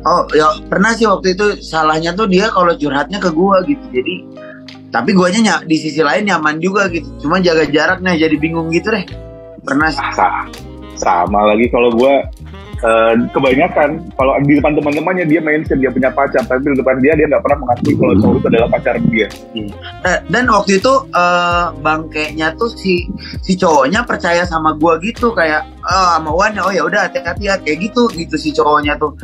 oh 0.00 0.22
ya 0.30 0.46
pernah 0.64 0.94
sih 0.94 1.04
waktu 1.04 1.34
itu 1.34 1.58
salahnya 1.60 2.14
tuh 2.14 2.24
dia 2.24 2.48
kalau 2.48 2.70
curhatnya 2.72 3.18
ke 3.18 3.28
gua 3.28 3.60
gitu 3.66 3.82
jadi 3.90 4.14
tapi 4.88 5.10
guanya 5.10 5.40
ny- 5.42 5.66
di 5.66 5.76
sisi 5.76 6.00
lain 6.00 6.22
nyaman 6.24 6.62
juga 6.62 6.86
gitu 6.86 7.04
cuma 7.18 7.42
jaga 7.42 7.66
jaraknya 7.66 8.14
jadi 8.16 8.36
bingung 8.38 8.70
gitu 8.70 8.88
deh 8.88 9.04
pernah 9.60 9.90
sih 9.90 9.98
Ah, 9.98 10.14
sa- 10.14 10.46
sama 10.96 11.50
lagi 11.50 11.66
kalau 11.68 11.90
gue 11.90 12.14
eh, 12.78 13.14
kebanyakan 13.34 13.88
kalau 14.14 14.32
di 14.44 14.58
depan 14.58 14.72
teman-temannya 14.78 15.24
dia 15.26 15.40
mention 15.42 15.78
dia 15.78 15.90
punya 15.90 16.10
pacar 16.14 16.42
tapi 16.46 16.62
di 16.62 16.78
depan 16.78 16.96
dia 17.02 17.12
dia 17.18 17.26
nggak 17.26 17.42
pernah 17.42 17.58
mengakui 17.66 17.94
kalau 17.98 18.14
cowok 18.18 18.36
itu 18.38 18.46
adalah 18.50 18.68
pacar 18.70 18.94
dia. 19.10 19.26
Eh, 20.06 20.18
dan 20.30 20.44
waktu 20.50 20.78
itu 20.78 20.92
eh, 21.10 21.66
bangkainya 21.82 22.48
tuh 22.54 22.70
si 22.72 23.10
si 23.42 23.58
cowoknya 23.58 24.06
percaya 24.06 24.42
sama 24.46 24.74
gua 24.78 24.98
gitu 25.02 25.34
kayak 25.34 25.66
oh 25.86 26.06
sama 26.18 26.30
Wan 26.30 26.54
oh 26.62 26.72
ya 26.72 26.82
udah 26.86 27.10
hati-hati 27.10 27.50
ya 27.50 27.54
kayak 27.58 27.90
gitu 27.90 28.06
gitu 28.14 28.34
si 28.38 28.54
cowoknya 28.54 28.94
tuh. 28.98 29.14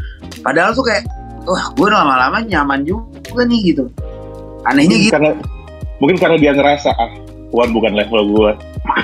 Padahal 0.42 0.74
tuh 0.74 0.84
kayak 0.84 1.06
wah 1.44 1.64
gue 1.76 1.88
lama-lama 1.88 2.40
nyaman 2.44 2.82
juga 2.84 3.42
nih 3.44 3.74
gitu. 3.74 3.84
Anehnya 4.64 4.96
mungkin 4.96 5.04
gitu. 5.04 5.14
karena 5.14 5.30
mungkin 6.00 6.16
karena 6.16 6.36
dia 6.40 6.52
ngerasa 6.56 6.90
ah 6.96 7.10
Wan 7.54 7.70
bukan 7.70 7.94
level 7.94 8.22
gue 8.34 8.52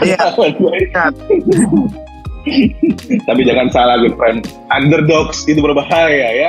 Iya. 0.05 0.37
tapi 3.29 3.41
jangan 3.45 3.69
salah 3.73 3.97
good 4.01 4.17
friend. 4.17 4.49
Underdogs 4.73 5.45
itu 5.45 5.61
berbahaya 5.61 6.47
ya. 6.47 6.49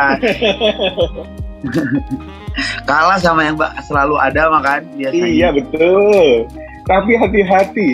Kalah 2.88 3.18
sama 3.20 3.46
yang 3.46 3.56
selalu 3.86 4.18
ada 4.18 4.50
makan 4.50 4.80
biasanya. 4.98 5.30
Iya 5.30 5.48
betul. 5.54 6.50
Tapi 6.88 7.12
hati-hati. 7.14 7.88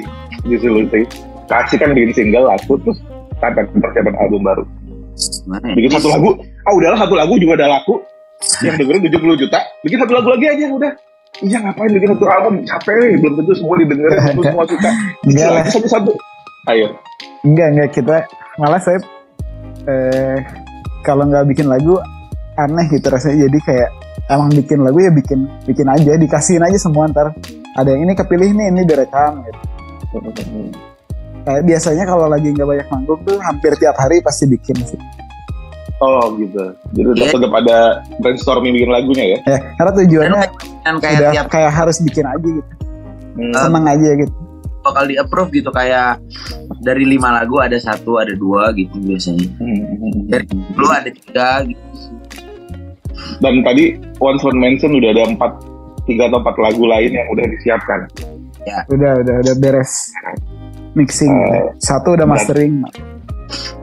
Justru 0.46 0.86
sih 0.88 1.04
kasih 1.46 1.78
kan 1.78 1.94
bikin 1.94 2.12
single 2.14 2.50
laku 2.50 2.74
terus 2.82 2.98
kata 3.38 3.66
persiapan 3.68 4.14
album 4.18 4.42
baru. 4.46 4.64
Gimana 5.16 5.66
ya? 5.72 5.74
bikin 5.76 5.90
satu 5.98 6.08
lagu. 6.08 6.30
Ah 6.64 6.72
udahlah 6.72 6.98
satu 6.98 7.14
lagu 7.18 7.34
juga 7.36 7.60
udah 7.60 7.68
laku. 7.80 8.00
Yang 8.64 8.74
dengerin 8.84 9.02
70 9.12 9.42
juta 9.46 9.58
bikin 9.84 9.98
satu 10.00 10.12
lagu 10.16 10.28
lagi 10.32 10.46
aja 10.48 10.66
udah. 10.72 10.92
Iya 11.44 11.58
ngapain 11.60 11.92
bikin 11.92 12.08
satu 12.16 12.24
album? 12.32 12.54
Capek 12.64 13.20
belum 13.20 13.34
tentu 13.44 13.52
semua 13.60 13.76
didengerin 13.76 14.20
belum 14.40 14.46
semua 14.46 14.64
suka. 14.64 14.90
Enggak 15.28 15.48
lah. 15.52 15.62
satu-satu. 15.68 16.12
Ayo 16.66 16.98
Enggak, 17.44 17.68
enggak 17.74 17.90
kita 17.92 18.16
malah 18.56 18.80
saya 18.80 18.98
eh 19.86 20.38
kalau 21.04 21.28
nggak 21.28 21.46
bikin 21.52 21.68
lagu 21.70 22.00
aneh 22.56 22.86
gitu 22.90 23.06
rasanya 23.12 23.46
jadi 23.46 23.58
kayak 23.62 23.90
emang 24.32 24.50
bikin 24.50 24.80
lagu 24.82 24.98
ya 24.98 25.12
bikin 25.12 25.46
bikin 25.68 25.86
aja 25.86 26.16
dikasihin 26.18 26.64
aja 26.64 26.78
semua 26.80 27.06
ntar 27.12 27.30
ada 27.76 27.88
yang 27.92 28.08
ini 28.08 28.16
kepilih 28.16 28.50
nih 28.56 28.66
ini 28.72 28.82
direkam 28.88 29.44
gitu. 29.44 29.60
Kayak 31.46 31.62
biasanya 31.62 32.04
kalau 32.08 32.26
lagi 32.26 32.50
nggak 32.50 32.66
banyak 32.66 32.86
manggung 32.90 33.20
tuh 33.22 33.38
hampir 33.44 33.70
tiap 33.78 33.94
hari 34.00 34.18
pasti 34.24 34.50
bikin 34.50 34.74
sih. 34.82 34.98
Oh 36.02 36.28
gitu. 36.36 36.76
Jadi 36.92 37.08
tetap, 37.14 37.24
Iya. 37.24 37.32
tetap 37.38 37.52
ada 37.56 37.78
brainstorming 38.20 38.72
bikin 38.76 38.90
lagunya 38.92 39.24
ya. 39.36 39.38
Ya, 39.48 39.58
karena 39.80 39.92
tujuannya 39.96 40.40
dan 40.84 40.94
kayak 41.00 41.16
udah 41.16 41.32
tiap 41.32 41.46
kayak 41.48 41.72
harus 41.72 41.96
bikin 42.02 42.24
aja 42.26 42.48
gitu. 42.48 42.72
Hmm. 43.36 43.54
Seneng 43.54 43.84
aja 43.86 44.10
gitu. 44.24 44.34
Bakal 44.86 45.04
di 45.04 45.18
approve 45.18 45.50
gitu 45.50 45.70
kayak 45.70 46.22
dari 46.80 47.02
lima 47.02 47.34
lagu 47.34 47.58
ada 47.58 47.74
satu 47.76 48.22
ada 48.22 48.32
dua 48.32 48.70
gitu 48.72 48.94
biasanya 49.02 49.46
Hmm. 49.58 50.30
dari 50.30 50.46
lu 50.74 50.86
ada 50.86 51.10
tiga 51.10 51.48
gitu 51.66 51.82
Dan 53.42 53.64
tadi 53.64 53.96
Once 54.20 54.44
One 54.44 54.60
Mention 54.60 54.92
udah 54.96 55.10
ada 55.12 55.24
empat 55.26 55.52
tiga 56.06 56.30
atau 56.30 56.38
empat 56.40 56.56
lagu 56.56 56.84
lain 56.86 57.10
yang 57.10 57.26
udah 57.32 57.44
disiapkan. 57.48 58.00
Udah 58.92 59.12
udah 59.24 59.34
udah 59.42 59.54
beres 59.58 60.12
mixing. 60.94 61.32
Eh, 61.32 61.64
Satu 61.80 62.14
udah 62.16 62.28
mastering. 62.28 62.84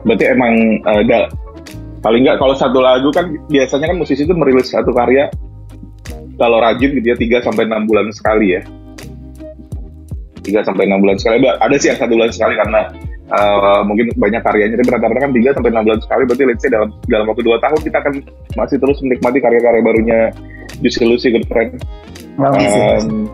Berarti 0.06 0.24
emang 0.30 0.54
ada 0.86 1.28
paling 2.00 2.24
nggak 2.24 2.36
kalau 2.36 2.54
satu 2.54 2.78
lagu 2.84 3.08
kan 3.10 3.32
biasanya 3.48 3.90
kan 3.90 3.96
musisi 3.96 4.22
itu 4.22 4.34
merilis 4.36 4.68
satu 4.70 4.92
karya 4.92 5.28
kalau 6.36 6.58
rajin 6.58 6.94
gitu 6.98 7.06
ya 7.14 7.40
3 7.40 7.46
sampai 7.46 7.64
enam 7.64 7.86
bulan 7.86 8.10
sekali 8.12 8.58
ya. 8.58 8.62
3 10.44 10.68
sampai 10.68 10.84
enam 10.84 11.00
bulan 11.00 11.16
sekali. 11.16 11.40
Ada- 11.40 11.80
sih 11.80 11.88
yang 11.90 11.98
satu 11.98 12.12
bulan 12.14 12.30
sekali 12.30 12.54
karena 12.54 12.80
eh, 13.24 13.80
mungkin 13.88 14.06
banyak 14.20 14.42
karyanya 14.44 14.76
tapi 14.76 14.90
rata-rata 14.92 15.20
kan 15.24 15.32
3 15.32 15.56
sampai 15.56 15.70
enam 15.72 15.84
bulan 15.88 16.00
sekali 16.04 16.22
berarti 16.28 16.44
let's 16.44 16.60
say 16.60 16.70
dalam 16.70 16.88
dalam 17.08 17.24
waktu 17.32 17.42
2 17.42 17.64
tahun 17.64 17.80
kita 17.80 17.96
akan 18.04 18.14
masih 18.54 18.76
terus 18.76 18.98
menikmati 19.00 19.38
karya-karya 19.40 19.80
barunya 19.80 20.20
Juicy 20.84 21.04
Lucy 21.06 21.28
Good 21.32 21.46
Friend. 21.48 21.72
Em, 22.34 23.30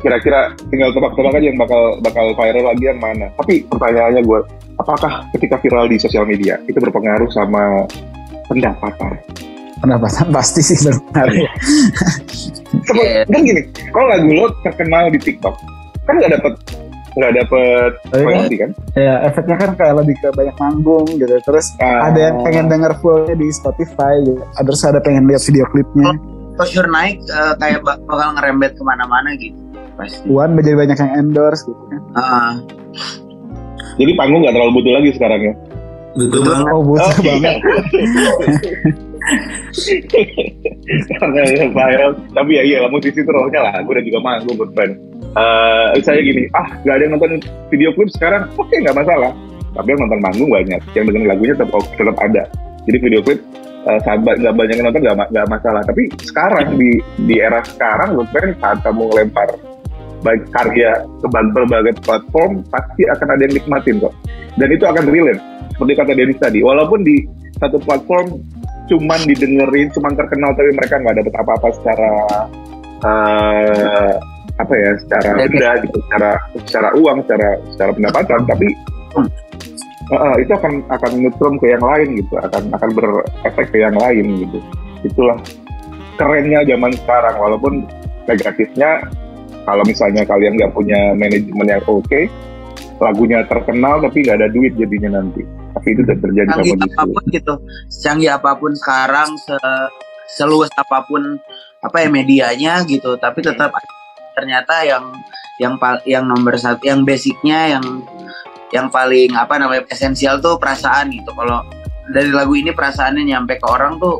kira-kira 0.00 0.52
tinggal 0.68 0.92
tebak-tebak 0.92 1.32
aja 1.40 1.46
yang 1.48 1.58
bakal 1.60 1.82
bakal 2.04 2.24
viral 2.36 2.64
lagi 2.68 2.84
yang 2.84 3.00
mana. 3.00 3.32
Tapi 3.40 3.64
pertanyaannya 3.68 4.22
gue, 4.24 4.40
apakah 4.76 5.24
ketika 5.36 5.56
viral 5.64 5.88
di 5.88 5.96
sosial 5.96 6.28
media 6.28 6.60
itu 6.68 6.76
berpengaruh 6.76 7.28
sama 7.32 7.88
pendapatan? 8.48 9.16
Pendapatan 9.80 10.28
pasti 10.32 10.60
sih 10.60 10.76
berpengaruh. 10.84 11.36
Iya. 12.90 13.22
Kan 13.30 13.40
gini, 13.46 13.62
kalau 13.94 14.06
lagu 14.10 14.28
lo 14.34 14.46
terkenal 14.66 15.08
di 15.08 15.18
TikTok, 15.22 15.54
kan 16.04 16.14
nggak 16.14 16.32
dapet 16.32 16.52
nggak 17.14 17.32
dapet 17.32 17.90
Tapi 18.04 18.10
kan 18.12 18.26
royalti 18.26 18.56
kan? 18.56 18.70
ya 18.92 19.14
efeknya 19.22 19.56
kan 19.56 19.70
kayak 19.72 19.94
lebih 19.96 20.16
ke 20.16 20.28
banyak 20.30 20.56
manggung 20.56 21.06
gitu. 21.08 21.30
Terus 21.40 21.66
Ah. 21.78 22.10
ada 22.10 22.18
yang 22.20 22.42
pengen 22.42 22.66
denger 22.66 22.92
fullnya 22.98 23.34
di 23.34 23.46
Spotify 23.48 24.18
gitu. 24.20 24.42
Terus 24.42 24.82
ada 24.82 24.98
pengen 24.98 25.24
lihat 25.24 25.40
video 25.40 25.64
klipnya. 25.66 26.10
exposure 26.50 26.86
naik 26.86 27.18
eh, 27.20 27.54
kayak 27.56 27.82
bak- 27.82 28.02
bakal 28.04 28.30
ngerembet 28.32 28.72
ke 28.72 28.82
mana-mana 28.82 29.34
gitu 29.34 29.58
pasti 29.94 30.22
Puan 30.24 30.54
jadi 30.54 30.74
banyak 30.76 30.94
yang 30.96 31.12
endorse 31.16 31.62
gitu 31.62 31.82
kan. 31.84 32.00
Ah, 32.14 32.52
Jadi 33.94 34.10
panggung 34.12 34.42
nggak 34.42 34.50
terlalu 34.52 34.72
butuh 34.76 34.92
lagi 34.92 35.10
sekarang 35.12 35.40
ya? 35.40 35.54
betul 36.14 36.40
banget 36.42 36.66
Oh 36.68 36.82
butuh 36.84 37.10
Oke. 37.12 37.26
banget. 37.28 37.54
Karena 41.10 41.40
ya 41.44 41.66
viral. 41.68 42.10
Tapi 42.30 42.50
ya 42.52 42.62
iya 42.64 42.78
musisi 42.86 43.16
itu 43.16 43.26
rohnya 43.26 43.60
lah. 43.60 43.74
Gue 43.82 43.94
dan 43.94 44.04
juga 44.04 44.18
manggung 44.20 44.56
good 44.56 44.72
Eh, 45.34 45.98
saya 46.06 46.22
gini, 46.22 46.46
ah 46.54 46.62
nggak 46.86 46.94
ada 46.94 47.02
yang 47.02 47.12
nonton 47.18 47.42
video 47.66 47.90
klip 47.98 48.06
sekarang, 48.14 48.46
oke 48.54 48.70
nggak 48.70 48.94
masalah. 48.94 49.34
Tapi 49.74 49.90
yang 49.90 50.06
nonton 50.06 50.20
manggung 50.22 50.50
banyak, 50.54 50.80
yang 50.94 51.04
dengerin 51.10 51.26
lagunya 51.26 51.54
tetap 51.58 51.82
tetap 51.98 52.16
ada. 52.22 52.42
Jadi 52.86 52.98
video 53.02 53.20
klip 53.26 53.42
ba- 54.22 54.38
nggak 54.38 54.54
banyak 54.54 54.74
yang 54.78 54.86
nonton 54.86 55.02
nggak 55.02 55.18
ma- 55.18 55.30
nggak 55.34 55.48
masalah. 55.50 55.82
Tapi 55.82 56.02
sekarang 56.22 56.78
di 56.78 57.02
di 57.26 57.34
era 57.42 57.58
sekarang, 57.66 58.14
good 58.14 58.30
friend 58.30 58.54
saat 58.62 58.78
kamu 58.86 59.10
lempar 59.10 59.50
baik 60.22 60.46
karya 60.54 61.04
ke 61.20 61.26
bag- 61.28 61.52
berbagai 61.52 62.00
platform 62.00 62.62
pasti 62.70 63.02
akan 63.10 63.28
ada 63.34 63.42
yang 63.44 63.54
nikmatin 63.58 63.98
kok. 63.98 64.14
Dan 64.54 64.70
itu 64.70 64.86
akan 64.86 65.04
relate. 65.10 65.42
Seperti 65.74 65.92
kata 65.98 66.12
Denis 66.14 66.38
tadi, 66.38 66.62
walaupun 66.62 67.02
di 67.02 67.26
satu 67.58 67.82
platform 67.82 68.38
cuman 68.86 69.20
didengerin, 69.26 69.90
cuman 69.90 70.14
terkenal 70.14 70.54
tapi 70.54 70.70
mereka 70.78 71.02
nggak 71.02 71.26
dapat 71.26 71.34
apa-apa 71.42 71.68
secara 71.74 72.10
eh, 73.02 74.14
apa 74.54 74.74
ya, 74.74 74.90
secara 75.02 75.30
benda 75.34 75.70
gitu, 75.82 75.98
secara 76.06 76.30
secara 76.62 76.88
uang, 76.94 77.18
secara 77.26 77.48
secara 77.74 77.90
pendapatan, 77.90 78.40
tapi 78.46 78.68
eh, 79.18 80.14
eh, 80.14 80.36
itu 80.46 80.52
akan 80.54 80.72
akan 80.94 81.10
nyetrum 81.18 81.54
ke 81.58 81.66
yang 81.74 81.82
lain 81.82 82.08
gitu, 82.22 82.34
akan 82.38 82.62
akan 82.70 82.90
berefek 82.94 83.66
ke 83.74 83.78
yang 83.82 83.96
lain 83.98 84.46
gitu. 84.46 84.58
Itulah 85.02 85.38
kerennya 86.14 86.62
zaman 86.70 86.94
sekarang, 86.94 87.36
walaupun 87.42 87.82
negatifnya 88.30 89.02
kalau 89.66 89.82
misalnya 89.88 90.22
kalian 90.22 90.54
nggak 90.54 90.72
punya 90.76 91.16
manajemen 91.18 91.66
yang 91.66 91.82
oke, 91.90 92.20
lagunya 93.02 93.42
terkenal 93.50 93.98
tapi 93.98 94.22
nggak 94.22 94.38
ada 94.38 94.48
duit 94.54 94.72
jadinya 94.78 95.18
nanti. 95.18 95.42
Tapi 95.74 95.88
itu 95.90 96.00
udah 96.06 96.18
terjadi 96.22 96.48
sama 96.54 96.62
canggih 96.62 96.86
apa 96.86 97.02
pun 97.10 97.22
gitu 97.34 97.54
canggih 97.90 98.30
apa 98.30 98.50
pun 98.54 98.72
sekarang 98.78 99.28
se 99.42 99.56
seluas 100.38 100.70
apa 100.78 101.02
pun 101.02 101.42
apa 101.84 101.96
ya 102.00 102.08
medianya 102.08 102.80
gitu 102.88 103.18
tapi 103.20 103.44
tetap 103.44 103.74
ternyata 104.34 104.82
yang 104.82 105.04
yang 105.62 105.78
yang 106.04 106.24
nomor 106.26 106.58
satu 106.58 106.82
yang 106.82 107.06
basicnya 107.06 107.78
yang 107.78 108.02
yang 108.74 108.90
paling 108.90 109.30
apa 109.38 109.54
namanya 109.56 109.86
esensial 109.88 110.42
tuh 110.42 110.58
perasaan 110.58 111.14
gitu. 111.14 111.30
Kalau 111.30 111.62
dari 112.10 112.34
lagu 112.34 112.58
ini 112.58 112.74
perasaannya 112.74 113.22
nyampe 113.22 113.62
ke 113.62 113.66
orang 113.70 114.02
tuh 114.02 114.18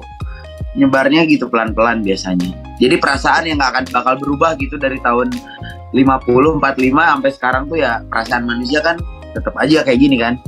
nyebarnya 0.78 1.26
gitu 1.26 1.50
pelan-pelan 1.50 2.06
biasanya. 2.06 2.54
Jadi 2.78 2.98
perasaan 2.98 3.46
yang 3.46 3.58
gak 3.62 3.70
akan 3.74 3.84
bakal 3.94 4.14
berubah 4.18 4.58
gitu 4.58 4.78
dari 4.78 4.98
tahun 5.02 5.30
50 5.94 6.58
45 6.58 6.58
sampai 6.90 7.30
sekarang 7.30 7.62
tuh 7.70 7.78
ya 7.78 8.02
perasaan 8.10 8.42
manusia 8.46 8.82
kan 8.82 8.98
tetap 9.34 9.54
aja 9.58 9.82
kayak 9.82 9.98
gini 9.98 10.16
kan. 10.18 10.38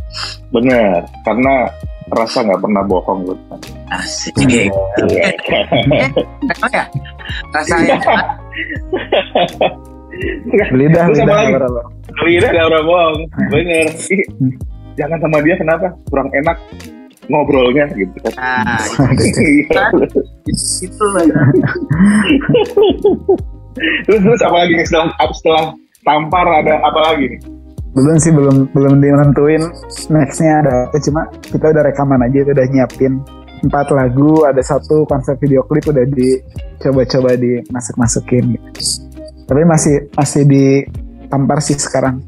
Bener, 0.50 1.06
karena 1.26 1.70
rasa 2.11 2.46
nggak 2.46 2.62
pernah 2.62 2.82
bohong 2.87 3.26
gitu. 3.26 3.54
Asik. 3.93 4.35
Iya. 4.47 4.71
Emang 6.47 6.73
ya? 6.73 6.85
Rasanya 7.55 7.97
lidah 10.73 11.05
lidah 11.12 11.37
Lidah 12.25 12.49
ada 12.49 12.62
orang 12.73 12.85
bohong, 12.88 13.19
bener. 13.52 13.87
Ih, 13.93 14.25
jangan 14.97 15.19
sama 15.21 15.45
dia 15.45 15.55
kenapa? 15.61 15.93
Kurang 16.09 16.33
enak 16.33 16.57
ngobrolnya 17.28 17.85
gitu. 17.93 18.16
Kan. 18.33 18.64
nah 18.64 18.81
Iya. 19.12 19.83
itu 20.87 21.05
lah 21.12 21.25
terus 24.09 24.21
terus 24.25 24.40
apa 24.40 24.57
lagi 24.57 24.73
nih? 24.73 24.87
Setelah 24.88 25.12
setelah 25.37 25.64
tampar 26.07 26.47
ada 26.49 26.81
apa 26.81 27.00
lagi 27.12 27.37
nih? 27.37 27.40
belum 27.97 28.21
sih 28.21 28.28
belum 28.28 28.57
belum 28.76 28.93
nentuin 29.00 29.73
nextnya 30.12 30.61
ada. 30.64 30.88
Apa 30.88 31.00
cuma 31.00 31.28
kita 31.40 31.73
udah 31.73 31.83
rekaman 31.85 32.21
aja 32.28 32.45
udah 32.45 32.66
nyiapin 32.69 33.25
empat 33.65 33.93
lagu 33.93 34.45
ada 34.45 34.61
satu 34.61 35.09
konsep 35.09 35.39
video 35.41 35.65
klip 35.65 35.89
udah 35.89 36.05
dicoba-coba 36.05 37.37
dimasuk 37.39 37.95
masukin 37.97 38.57
gitu. 38.57 38.81
tapi 39.47 39.63
masih 39.63 40.11
masih 40.13 40.43
di 40.43 40.65
tampar 41.31 41.63
sih 41.63 41.79
sekarang. 41.79 42.19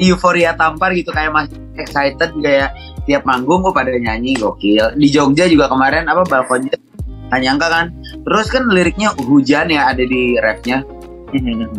Euforia 0.00 0.56
tampar 0.56 0.96
gitu 0.96 1.12
kayak 1.12 1.30
masih 1.30 1.58
excited 1.76 2.32
kayak 2.40 2.72
tiap 3.04 3.22
manggung 3.28 3.60
kok 3.60 3.76
pada 3.76 3.92
nyanyi 3.92 4.40
gokil. 4.40 4.96
Di 4.96 5.08
Jogja 5.12 5.44
juga 5.46 5.68
kemarin 5.68 6.08
apa 6.08 6.24
balkonnya 6.24 6.72
nggak 7.28 7.40
nyangka 7.44 7.66
kan? 7.68 7.86
Terus 8.24 8.46
kan 8.48 8.64
liriknya 8.72 9.12
hujan 9.20 9.68
ya 9.68 9.92
ada 9.92 10.02
di 10.02 10.40
rapnya. 10.40 10.80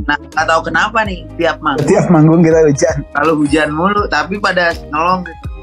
Nah 0.10 0.18
nggak 0.18 0.46
tahu 0.50 0.62
kenapa 0.66 1.06
nih 1.06 1.26
tiap 1.38 1.62
manggung. 1.62 1.86
Tiap 1.86 2.06
manggung 2.10 2.42
kita 2.42 2.60
hujan. 2.66 2.98
Kalau 3.14 3.34
hujan 3.38 3.70
mulu 3.70 4.02
tapi 4.10 4.42
pada 4.42 4.74
nolong 4.90 5.26
gitu 5.26 5.54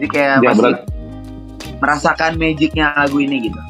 jadi 0.00 0.06
kayak 0.06 0.34
Ya, 0.40 0.48
masih 0.48 0.62
berat. 0.62 0.78
Merasakan 1.80 2.36
magicnya 2.36 2.92
lagu 2.94 3.18
ini 3.18 3.48
gitu 3.48 3.60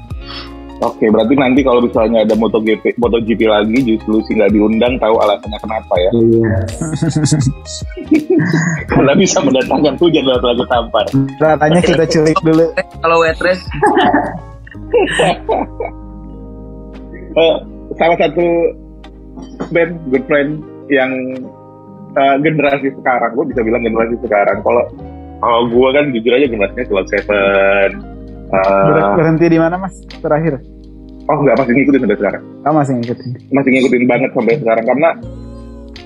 Oke, 0.80 1.12
berarti 1.12 1.36
nanti 1.36 1.60
kalau 1.60 1.84
misalnya 1.84 2.24
ada 2.24 2.32
MotoGP, 2.40 2.96
MotoGP 2.96 3.44
lagi, 3.44 3.84
justru 3.84 4.16
sih 4.24 4.32
nggak 4.32 4.48
diundang, 4.48 4.96
tahu 4.96 5.12
alasannya 5.20 5.60
kenapa 5.60 5.92
ya? 5.92 6.10
iya 6.16 6.56
Karena 8.88 9.12
bisa 9.12 9.44
mendatangkan 9.44 10.00
hujan 10.00 10.24
lewat 10.24 10.40
lagu 10.40 10.64
tampar. 10.72 11.04
ratanya 11.36 11.84
kita 11.84 12.04
culik 12.08 12.38
dulu 12.40 12.72
kalau 13.04 13.20
wet 13.20 13.36
race 13.44 13.60
Eh, 17.30 17.56
salah 17.94 18.18
satu 18.18 18.46
band 19.70 19.94
good 20.10 20.24
friend 20.26 20.58
yang 20.90 21.10
eh, 22.16 22.36
generasi 22.42 22.90
sekarang, 22.90 23.30
gue 23.38 23.46
bisa 23.54 23.60
bilang 23.62 23.82
generasi 23.86 24.18
sekarang. 24.18 24.58
Kalau 24.66 24.82
kalau 25.40 25.66
gue 25.66 25.88
kan 25.90 26.04
jujur 26.10 26.32
aja 26.32 26.46
generasinya 26.46 26.84
Cloud 26.86 27.08
Seven. 27.08 27.88
eh, 28.50 28.66
Ber- 28.86 29.14
berhenti 29.16 29.46
di 29.46 29.58
mana 29.58 29.74
mas 29.76 29.94
terakhir 30.12 30.58
oh 31.22 31.38
nggak 31.38 31.56
masih 31.56 31.72
ngikutin 31.72 32.00
sampai 32.02 32.18
sekarang. 32.18 32.42
oh 32.60 32.74
masih 32.74 32.92
ngikutin 32.96 33.30
masih 33.48 33.70
ngikutin 33.70 34.02
banget 34.04 34.30
sampai 34.30 34.54
sekarang 34.58 34.84
karena 34.84 35.08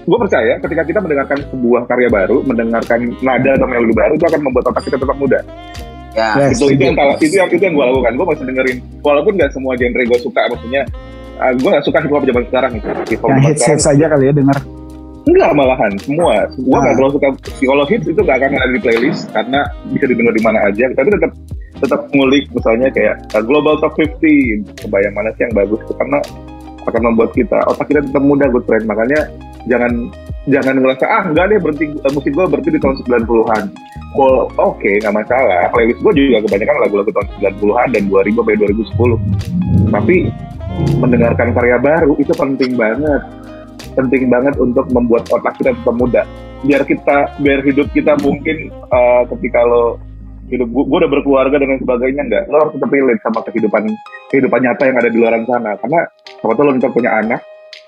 gue 0.05 0.19
percaya 0.21 0.53
ketika 0.61 0.83
kita 0.85 1.01
mendengarkan 1.01 1.39
sebuah 1.49 1.83
karya 1.89 2.13
baru, 2.13 2.45
mendengarkan 2.45 3.01
nada 3.19 3.57
atau 3.57 3.65
melodi 3.65 3.97
baru 3.97 4.13
itu 4.13 4.27
akan 4.29 4.41
membuat 4.45 4.65
otak 4.69 4.85
kita 4.85 5.01
tetap 5.01 5.17
muda. 5.17 5.41
ya 6.13 6.29
Ya, 6.37 6.47
itu 6.47 6.65
itu 6.69 6.83
yang 6.85 6.97
itu 7.17 7.35
yang 7.35 7.49
itu 7.49 7.63
yang 7.65 7.73
gue 7.73 7.85
lakukan. 7.89 8.13
Gue 8.13 8.27
masih 8.29 8.45
dengerin 8.45 8.77
walaupun 9.01 9.33
nggak 9.35 9.51
semua 9.51 9.73
genre 9.75 10.05
gue 10.05 10.19
suka, 10.21 10.43
maksudnya 10.47 10.83
gue 11.57 11.71
nggak 11.73 11.85
suka 11.89 11.99
hip 12.05 12.13
hop 12.13 12.23
zaman 12.23 12.43
sekarang 12.47 12.71
gitu. 12.77 12.89
Hip 12.93 13.19
hop 13.19 13.29
yang 13.33 13.41
hits 13.43 13.61
sekarang 13.65 13.79
hits 13.81 13.87
aja 13.89 14.07
kali 14.13 14.25
ya 14.29 14.33
dengar 14.37 14.57
enggak 15.25 15.51
malahan. 15.57 15.93
Semua. 16.01 16.49
Gue 16.55 16.79
nggak 16.79 16.95
Ah. 16.95 16.97
terlalu 16.97 17.13
suka. 17.17 17.29
Kalau 17.61 17.85
hits 17.89 18.07
itu 18.09 18.21
nggak 18.21 18.39
akan 18.41 18.51
ada 18.61 18.73
di 18.73 18.81
playlist 18.83 19.23
karena 19.33 19.61
bisa 19.91 20.05
didengar 20.09 20.35
di 20.37 20.43
mana 20.45 20.59
aja. 20.69 20.85
Tapi 20.93 21.09
tetap 21.13 21.33
tetap 21.83 22.01
ngulik 22.15 22.45
misalnya 22.55 22.89
kayak 22.93 23.19
uh, 23.35 23.43
Global 23.43 23.77
Top 23.83 23.99
50 23.99 24.63
kebayang 24.79 25.15
mana 25.17 25.35
sih 25.35 25.43
yang 25.49 25.55
bagus 25.57 25.81
itu? 25.83 25.93
Karena 25.97 26.19
akan 26.85 27.03
membuat 27.13 27.33
kita 27.33 27.59
otak 27.65 27.89
kita 27.89 28.01
tetap 28.05 28.23
muda 28.23 28.47
good 28.53 28.65
friend. 28.69 28.85
Makanya 28.85 29.33
jangan 29.65 30.13
jangan 30.45 30.77
ngerasa 30.77 31.05
ah 31.09 31.25
enggak 31.25 31.45
deh 31.49 31.59
berhenti 31.61 31.85
eh, 31.89 32.13
musik 32.13 32.33
gue 32.37 32.45
berhenti 32.45 32.71
di 32.77 32.81
tahun 32.81 32.97
90-an 33.09 33.65
well, 34.15 34.47
oke 34.61 34.91
nggak 35.01 35.15
masalah. 35.17 35.73
Playlist 35.73 36.05
gue 36.05 36.13
juga 36.13 36.45
kebanyakan 36.45 36.77
lagu-lagu 36.85 37.11
tahun 37.17 37.27
90-an 37.57 37.89
dan 37.97 38.03
2000 38.13 38.37
sampai 38.37 38.57
2010 38.61 39.89
tapi 39.89 40.17
mendengarkan 40.99 41.49
karya 41.55 41.79
baru 41.81 42.13
itu 42.19 42.33
penting 42.35 42.75
banget 42.77 43.23
penting 43.95 44.29
banget 44.29 44.55
untuk 44.61 44.87
membuat 44.91 45.27
otak 45.31 45.55
kita 45.59 45.73
tetap 45.75 45.95
muda. 45.95 46.23
Biar 46.67 46.83
kita 46.85 47.39
biar 47.41 47.61
hidup 47.65 47.89
kita 47.95 48.19
mungkin 48.21 48.71
eh, 48.71 49.23
ketika 49.35 49.61
lo 49.65 49.99
hidup 50.51 50.69
gue 50.69 50.99
udah 51.01 51.09
berkeluarga 51.09 51.57
dan 51.57 51.73
lain 51.73 51.81
sebagainya 51.81 52.23
enggak 52.29 52.45
lo 52.53 52.69
harus 52.69 52.77
tetap 52.77 52.93
relate 52.93 53.23
sama 53.25 53.41
kehidupan 53.49 53.83
kehidupan 54.29 54.61
nyata 54.61 54.83
yang 54.85 54.97
ada 55.01 55.09
di 55.09 55.19
luar 55.19 55.33
sana. 55.47 55.73
Karena 55.81 56.01
sama 56.43 56.53
tuh 56.53 56.65
lo 56.67 56.71
ntar 56.77 56.91
punya 56.93 57.11
anak 57.15 57.41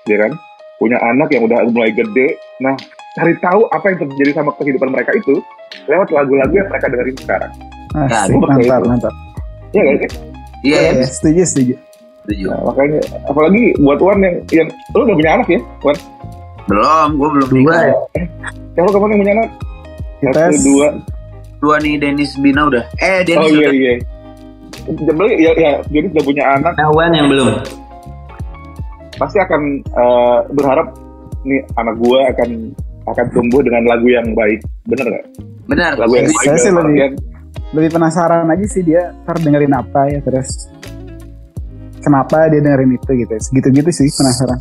ya 0.09 0.17
kan? 0.25 0.31
Punya 0.77 0.97
anak 1.01 1.29
yang 1.33 1.43
udah 1.45 1.57
mulai 1.69 1.93
gede. 1.93 2.37
Nah 2.61 2.73
cari 3.17 3.33
tahu 3.41 3.65
apa 3.73 3.85
yang 3.93 3.97
terjadi 4.05 4.31
sama 4.41 4.53
kehidupan 4.57 4.89
mereka 4.93 5.11
itu 5.17 5.41
lewat 5.89 6.09
lagu-lagu 6.13 6.53
yang 6.53 6.69
mereka 6.69 6.85
dengerin 6.89 7.17
sekarang. 7.17 7.51
Percaya 7.97 8.25
mantap 8.29 8.81
itu. 8.81 8.89
mantap. 8.89 9.13
Iya 9.75 9.83
kan 9.83 10.11
iya 10.65 10.79
ya, 10.89 10.91
ya, 11.03 11.05
setuju 11.05 11.41
setuju 11.45 11.73
setuju. 12.27 12.45
Nah, 12.51 12.61
makanya 12.65 12.99
apalagi 13.25 13.63
buat 13.79 13.99
Wan 13.99 14.19
yang 14.19 14.35
yang 14.51 14.67
lo 14.91 15.01
udah 15.01 15.15
punya 15.15 15.31
anak 15.33 15.47
ya 15.47 15.59
Wan? 15.81 15.97
Belum 16.67 17.09
gue 17.15 17.29
belum 17.31 17.47
dua 17.47 17.55
nikah. 17.55 17.81
ya? 17.81 17.95
Yang 18.75 18.83
lo 18.83 18.91
kapan 18.91 19.07
yang 19.07 19.19
punya 19.19 19.33
anak? 19.33 19.49
Satu 20.19 20.57
dua. 20.61 20.87
Dua 21.57 21.75
nih 21.79 21.93
Dennis 21.97 22.31
Bina 22.35 22.61
udah. 22.67 22.83
Eh 22.99 23.07
oh 23.07 23.19
Dennis 23.23 23.49
iya 23.49 23.57
udah. 23.57 23.71
iya. 23.73 23.93
Jadi 24.87 25.25
ya, 25.37 25.51
ya 25.55 25.71
jadi 25.87 26.05
sudah 26.11 26.23
punya 26.23 26.43
anak. 26.45 26.73
Nah, 26.75 26.89
Wan 26.91 27.11
yang 27.11 27.27
belum. 27.27 27.49
pasti 29.15 29.41
akan 29.41 29.61
eh, 29.81 30.37
berharap 30.53 30.87
nih 31.41 31.65
anak 31.73 31.95
gua 31.97 32.29
akan 32.29 32.69
akan 33.07 33.25
tumbuh 33.31 33.63
dengan 33.63 33.87
lagu 33.87 34.05
yang 34.05 34.27
baik. 34.31 34.59
Bener 34.85 35.05
nggak? 35.07 35.25
Benar 35.65 35.91
lagu 35.97 36.13
yang 36.13 36.27
Saya 36.29 36.37
baik 36.37 36.59
sih 36.59 36.69
dalam 36.69 36.85
lebih- 36.85 37.17
lebih 37.67 37.89
penasaran 37.91 38.47
aja 38.47 38.65
sih 38.65 38.79
dia 38.79 39.11
ntar 39.23 39.35
dengerin 39.39 39.73
apa 39.73 40.07
ya 40.07 40.19
terus 40.21 40.71
kenapa 42.07 42.47
dia 42.47 42.63
dengerin 42.63 42.95
itu 42.95 43.11
gitu. 43.27 43.35
Gitu-gitu 43.51 43.89
sih 43.91 44.07
penasaran. 44.15 44.59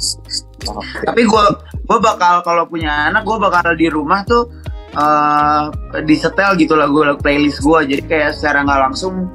Tapi 1.07 1.23
gue 1.23 1.45
gue 1.87 1.99
bakal 2.03 2.43
kalau 2.43 2.67
punya 2.67 3.07
anak 3.07 3.23
gue 3.23 3.39
bakal 3.39 3.79
di 3.79 3.87
rumah 3.87 4.27
tuh 4.27 4.51
eh 4.97 5.63
disetel 6.03 6.59
gitu 6.59 6.75
lagu 6.75 7.07
lagu 7.07 7.23
playlist 7.23 7.63
gue 7.63 7.95
jadi 7.95 8.03
kayak 8.03 8.31
secara 8.35 8.67
nggak 8.67 8.81
langsung 8.91 9.31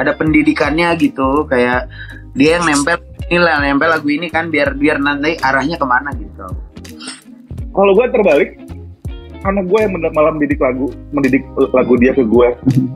ada 0.00 0.16
pendidikannya 0.16 0.96
gitu. 0.96 1.44
Kayak 1.44 1.92
dia 2.32 2.56
yang 2.56 2.64
nempel 2.64 2.96
ini 3.28 3.38
lah 3.38 3.60
nempel 3.60 3.92
lagu 3.92 4.08
ini 4.08 4.32
kan 4.32 4.48
biar 4.48 4.74
biar 4.74 4.98
nanti 4.98 5.36
arahnya 5.38 5.76
ke 5.76 5.86
mana 5.86 6.10
gitu. 6.16 6.46
Kalau 7.70 7.94
gua 7.94 8.10
terbalik 8.10 8.59
anak 9.44 9.64
gue 9.68 9.78
yang 9.80 9.92
malah 10.12 10.32
mendidik 10.36 10.60
lagu 10.60 10.92
mendidik 11.12 11.42
lagu 11.72 11.94
dia 11.96 12.12
ke 12.12 12.24
gue. 12.24 12.48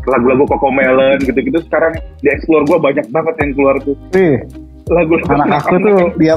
Lagu-lagu 0.04 0.44
Coco 0.48 0.68
Melon 0.68 1.18
gitu-gitu. 1.24 1.58
Sekarang 1.64 1.96
di 2.20 2.28
explore 2.28 2.64
gue 2.68 2.78
banyak 2.78 3.06
banget 3.08 3.34
yang 3.40 3.50
keluar 3.56 3.76
tuh. 3.80 3.96
Wih, 4.12 4.38
lagu 4.92 5.14
anak 5.32 5.64
aku 5.64 5.74
tuh 5.80 5.96
dia 6.20 6.36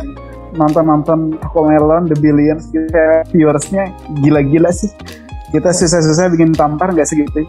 nonton-nonton 0.55 1.35
Melon, 1.53 2.07
The 2.07 2.17
Billions 2.23 2.71
gitu 2.71 2.87
kayak 2.89 3.27
viewersnya 3.35 3.91
gila-gila 4.23 4.71
sih. 4.71 4.91
Kita 5.51 5.71
susah-susah 5.71 6.31
bikin 6.35 6.55
tampar 6.55 6.91
nggak 6.91 7.07
segitu? 7.07 7.47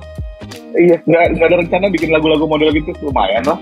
Iya 0.78 1.02
nggak 1.06 1.46
ada 1.46 1.56
rencana 1.62 1.86
bikin 1.90 2.10
lagu-lagu 2.14 2.46
model 2.46 2.74
gitu. 2.74 2.90
Lumayan 3.02 3.46
lah. 3.46 3.58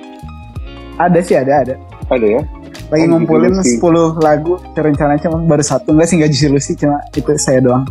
Ada 0.96 1.20
sih 1.20 1.36
ada 1.36 1.64
ada. 1.64 1.74
Ada 2.06 2.26
ya 2.40 2.42
lagi 2.86 3.04
Oh, 3.04 3.10
ngumpulin 3.12 3.52
sih. 3.60 3.76
10 3.76 4.18
lagu 4.18 4.52
rencananya 4.72 5.20
cuma 5.22 5.38
baru 5.42 5.60
satu 5.60 5.90
enggak 5.90 6.06
sih 6.06 6.16
nggak 6.16 6.30
justru 6.30 6.58
sih 6.58 6.74
cuma 6.74 6.96
itu 7.10 7.30
saya 7.36 7.58
doang 7.58 7.82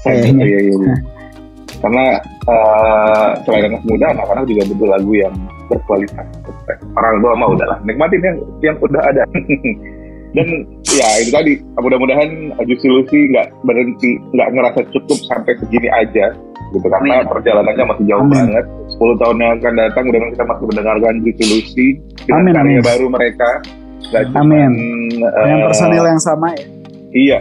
Kayaknya. 0.00 0.44
iya, 0.44 0.58
iya, 0.64 0.74
iya. 0.74 0.96
Karena 1.78 2.04
eh, 2.42 3.28
selain 3.44 3.70
anak 3.70 3.82
muda, 3.84 4.06
anak-anak 4.10 4.44
juga 4.46 4.62
butuh 4.66 4.88
lagu 4.88 5.12
yang 5.14 5.34
berkualitas. 5.68 6.26
Orang 6.92 7.22
tua 7.22 7.32
mah 7.36 7.48
udahlah, 7.48 7.78
nikmatin 7.84 8.18
yang 8.18 8.36
yang 8.64 8.76
udah 8.80 8.98
ada. 9.04 9.22
Dan 10.28 10.44
ya 10.84 11.08
itu 11.22 11.30
tadi, 11.30 11.52
mudah-mudahan 11.78 12.28
Juicy 12.60 12.88
Lucy 12.90 13.30
nggak 13.30 13.48
berhenti, 13.62 14.18
nggak 14.34 14.48
ngerasa 14.52 14.80
cukup 14.92 15.18
sampai 15.24 15.56
segini 15.56 15.88
aja, 15.88 16.34
gitu. 16.68 16.84
Karena 16.84 17.22
Amin. 17.22 17.30
perjalanannya 17.30 17.84
masih 17.94 18.04
jauh 18.10 18.24
Amin. 18.26 18.36
banget. 18.36 18.64
10 18.98 19.22
tahun 19.22 19.36
yang 19.38 19.52
akan 19.56 19.72
datang, 19.78 20.02
mudah-mudahan 20.04 20.34
kita 20.34 20.44
masih 20.44 20.64
mendengarkan 20.68 21.12
Juicy 21.22 21.44
Lucy 21.46 21.86
dengan 22.26 22.44
karya 22.52 22.80
baru 22.82 23.06
mereka. 23.08 23.50
Nggak 24.08 24.22
Amin. 24.38 24.72
cuman, 25.20 25.46
yang 25.46 25.60
eh, 25.60 25.66
personil 25.68 26.04
yang 26.06 26.20
sama 26.22 26.48
ya? 26.54 26.64
Iya. 27.12 27.40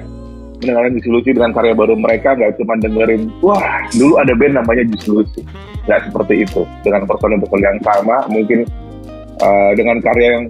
mendengarkan 0.57 0.97
Juicy 0.97 1.09
Lucy 1.13 1.29
dengan 1.37 1.53
karya 1.53 1.77
baru 1.77 1.93
mereka 1.93 2.33
nggak 2.33 2.57
cuma 2.57 2.73
dengerin 2.81 3.29
wah 3.45 3.85
dulu 3.93 4.17
ada 4.17 4.33
band 4.33 4.57
namanya 4.57 4.89
Juicy 4.89 5.09
Lucy 5.13 5.41
nggak 5.85 6.09
seperti 6.09 6.33
itu. 6.49 6.61
Dengan 6.81 7.05
personil-personil 7.05 7.61
yang 7.61 7.79
sama 7.85 8.17
mungkin 8.27 8.65
uh, 9.37 9.71
dengan 9.77 10.01
karya 10.01 10.27
yang 10.33 10.45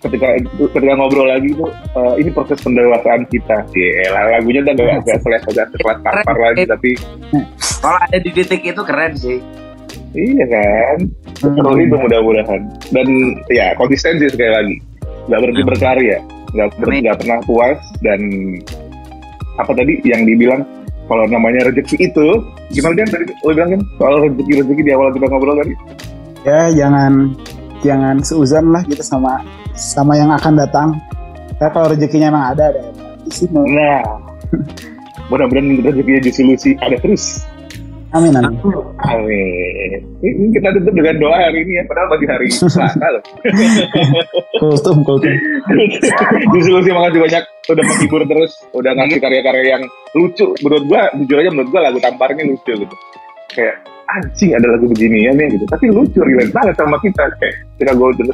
ketika 0.00 0.28
ketika 0.72 0.92
ngobrol 0.96 1.28
lagi 1.28 1.52
tuh 1.52 1.68
uh, 1.68 2.16
ini 2.16 2.32
proses 2.32 2.58
pendewasaan 2.64 3.28
kita. 3.28 3.60
Yeah, 3.76 4.08
lagunya 4.16 4.64
udah 4.64 4.72
nggak 4.72 5.04
nggak 5.04 5.20
kelas 5.20 5.42
nggak 5.52 5.68
kelas 5.84 5.98
tampar 6.00 6.36
lagi 6.40 6.62
tapi 6.64 6.90
kalau 7.84 7.98
ada 8.00 8.18
di 8.18 8.30
titik 8.32 8.64
itu 8.64 8.82
keren 8.88 9.12
sih. 9.20 9.38
Iya 10.16 10.44
kan? 10.48 10.98
Terus 11.36 11.76
itu 11.76 11.96
mudah-mudahan. 12.00 12.60
Dan 12.88 13.06
ya 13.52 13.76
konsistensi 13.76 14.32
sekali 14.32 14.48
lagi 14.48 14.76
nggak 15.26 15.40
berhenti 15.42 15.62
berkarya 15.66 16.18
nggak 16.54 16.68
berhenti 16.78 17.00
nggak 17.06 17.18
pernah 17.22 17.38
puas 17.44 17.78
dan 18.00 18.20
apa 19.56 19.72
tadi 19.72 20.04
yang 20.04 20.22
dibilang 20.28 20.62
kalau 21.06 21.24
namanya 21.30 21.70
rezeki 21.70 22.10
itu 22.10 22.26
gimana 22.74 22.98
dia 22.98 23.06
tadi 23.06 23.24
lo 23.30 23.54
bilang 23.54 23.70
kan 23.78 23.82
soal 23.94 24.14
rezeki 24.26 24.52
rezeki 24.62 24.82
di 24.82 24.92
awal 24.92 25.08
kita 25.14 25.26
ngobrol 25.30 25.54
tadi. 25.62 25.74
Ya 26.42 26.60
jangan 26.74 27.12
jangan 27.82 28.16
seuzan 28.26 28.74
lah 28.74 28.82
gitu 28.90 29.02
sama 29.06 29.38
sama 29.78 30.18
yang 30.18 30.34
akan 30.34 30.58
datang. 30.58 30.88
Ya 31.62 31.70
kalau 31.70 31.94
rezekinya 31.94 32.34
emang 32.34 32.44
ada 32.54 32.74
ada. 32.74 32.82
Sih 33.30 33.46
nah 33.50 34.02
mudah-mudahan 35.30 35.82
rezekinya 35.82 36.20
di 36.26 36.30
solusi 36.34 36.70
ada 36.82 36.98
terus 36.98 37.46
Amin 38.16 38.32
amin. 38.32 38.56
Amin. 39.04 40.00
Ini 40.24 40.48
kita 40.56 40.72
tutup 40.80 40.94
dengan 40.96 41.20
doa 41.20 41.36
hari 41.36 41.68
ini 41.68 41.76
ya, 41.76 41.84
padahal 41.84 42.16
pagi 42.16 42.26
hari 42.32 42.48
Selasa 42.48 43.06
loh. 43.12 43.22
kultum 44.64 45.04
kultum. 45.04 45.28
Di 46.56 46.60
solusi 46.64 46.90
makasih 46.96 47.20
banyak 47.20 47.44
udah 47.68 47.84
menghibur 47.84 48.22
terus, 48.24 48.52
udah 48.72 48.92
ngasih 48.96 49.20
karya-karya 49.20 49.64
yang 49.76 49.82
lucu. 50.16 50.48
Menurut 50.64 50.84
gua, 50.88 51.12
jujur 51.20 51.36
aja 51.44 51.50
menurut 51.52 51.68
gua 51.68 51.80
lagu 51.92 51.98
tamparnya 52.00 52.48
lucu 52.48 52.72
gitu. 52.72 52.96
Kayak 53.52 53.84
anjing 54.08 54.50
ada 54.56 54.66
lagu 54.72 54.88
begini 54.88 55.28
ya 55.28 55.32
nih 55.36 55.46
gitu. 55.52 55.64
Tapi 55.68 55.84
lucu, 55.92 56.18
relate 56.24 56.52
banget 56.56 56.74
sama 56.80 56.96
kita. 57.04 57.24
Kayak 57.36 57.54
kita 57.76 57.92
gue 57.92 58.08
dulu, 58.16 58.32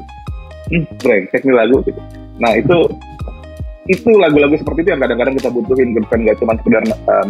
hmm, 0.71 0.85
brengsek 1.03 1.43
nih 1.43 1.55
lagu 1.59 1.77
gitu. 1.83 2.01
Nah 2.39 2.55
itu 2.55 2.77
itu 3.91 4.11
lagu-lagu 4.15 4.55
seperti 4.55 4.87
itu 4.87 4.91
yang 4.95 5.03
kadang-kadang 5.03 5.35
kita 5.35 5.51
butuhin 5.51 5.91
kan 6.07 6.23
gak 6.23 6.39
cuma 6.39 6.55
sekedar 6.55 6.87
uh, 7.11 7.27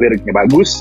liriknya 0.00 0.32
bagus 0.32 0.80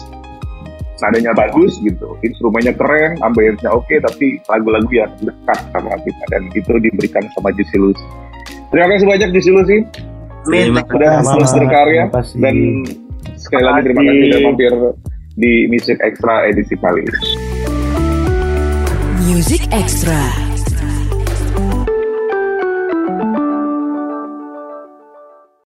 nadanya 1.00 1.32
bagus 1.36 1.80
gitu. 1.82 2.16
Instrumennya 2.22 2.76
keren 2.76 3.20
ambience 3.24 3.64
oke 3.68 3.84
okay, 3.88 3.98
tapi 4.04 4.40
lagu-lagu 4.48 4.92
yang 4.92 5.12
dekat 5.20 5.60
sama 5.72 5.96
kita. 6.04 6.24
Dan 6.32 6.52
itu 6.52 6.72
diberikan 6.80 7.24
sama 7.36 7.52
Juicy 7.56 7.78
Lucy. 7.80 8.06
Terima 8.70 8.88
kasih 8.92 9.06
banyak 9.08 9.30
Juicy 9.36 9.52
Lucy. 9.52 9.78
Sudah 10.50 11.20
terus 11.20 11.52
berkarya 11.52 12.04
dan 12.40 12.56
sekali 13.40 13.64
lagi 13.64 13.82
terima 13.88 14.02
kasih 14.04 14.24
sudah 14.24 14.42
mampir 14.44 14.72
di 15.40 15.54
Music 15.72 15.98
Extra 16.04 16.48
edisi 16.48 16.76
kali 16.80 17.08
ini 17.08 17.18
Music 19.24 19.64
Extra 19.72 20.49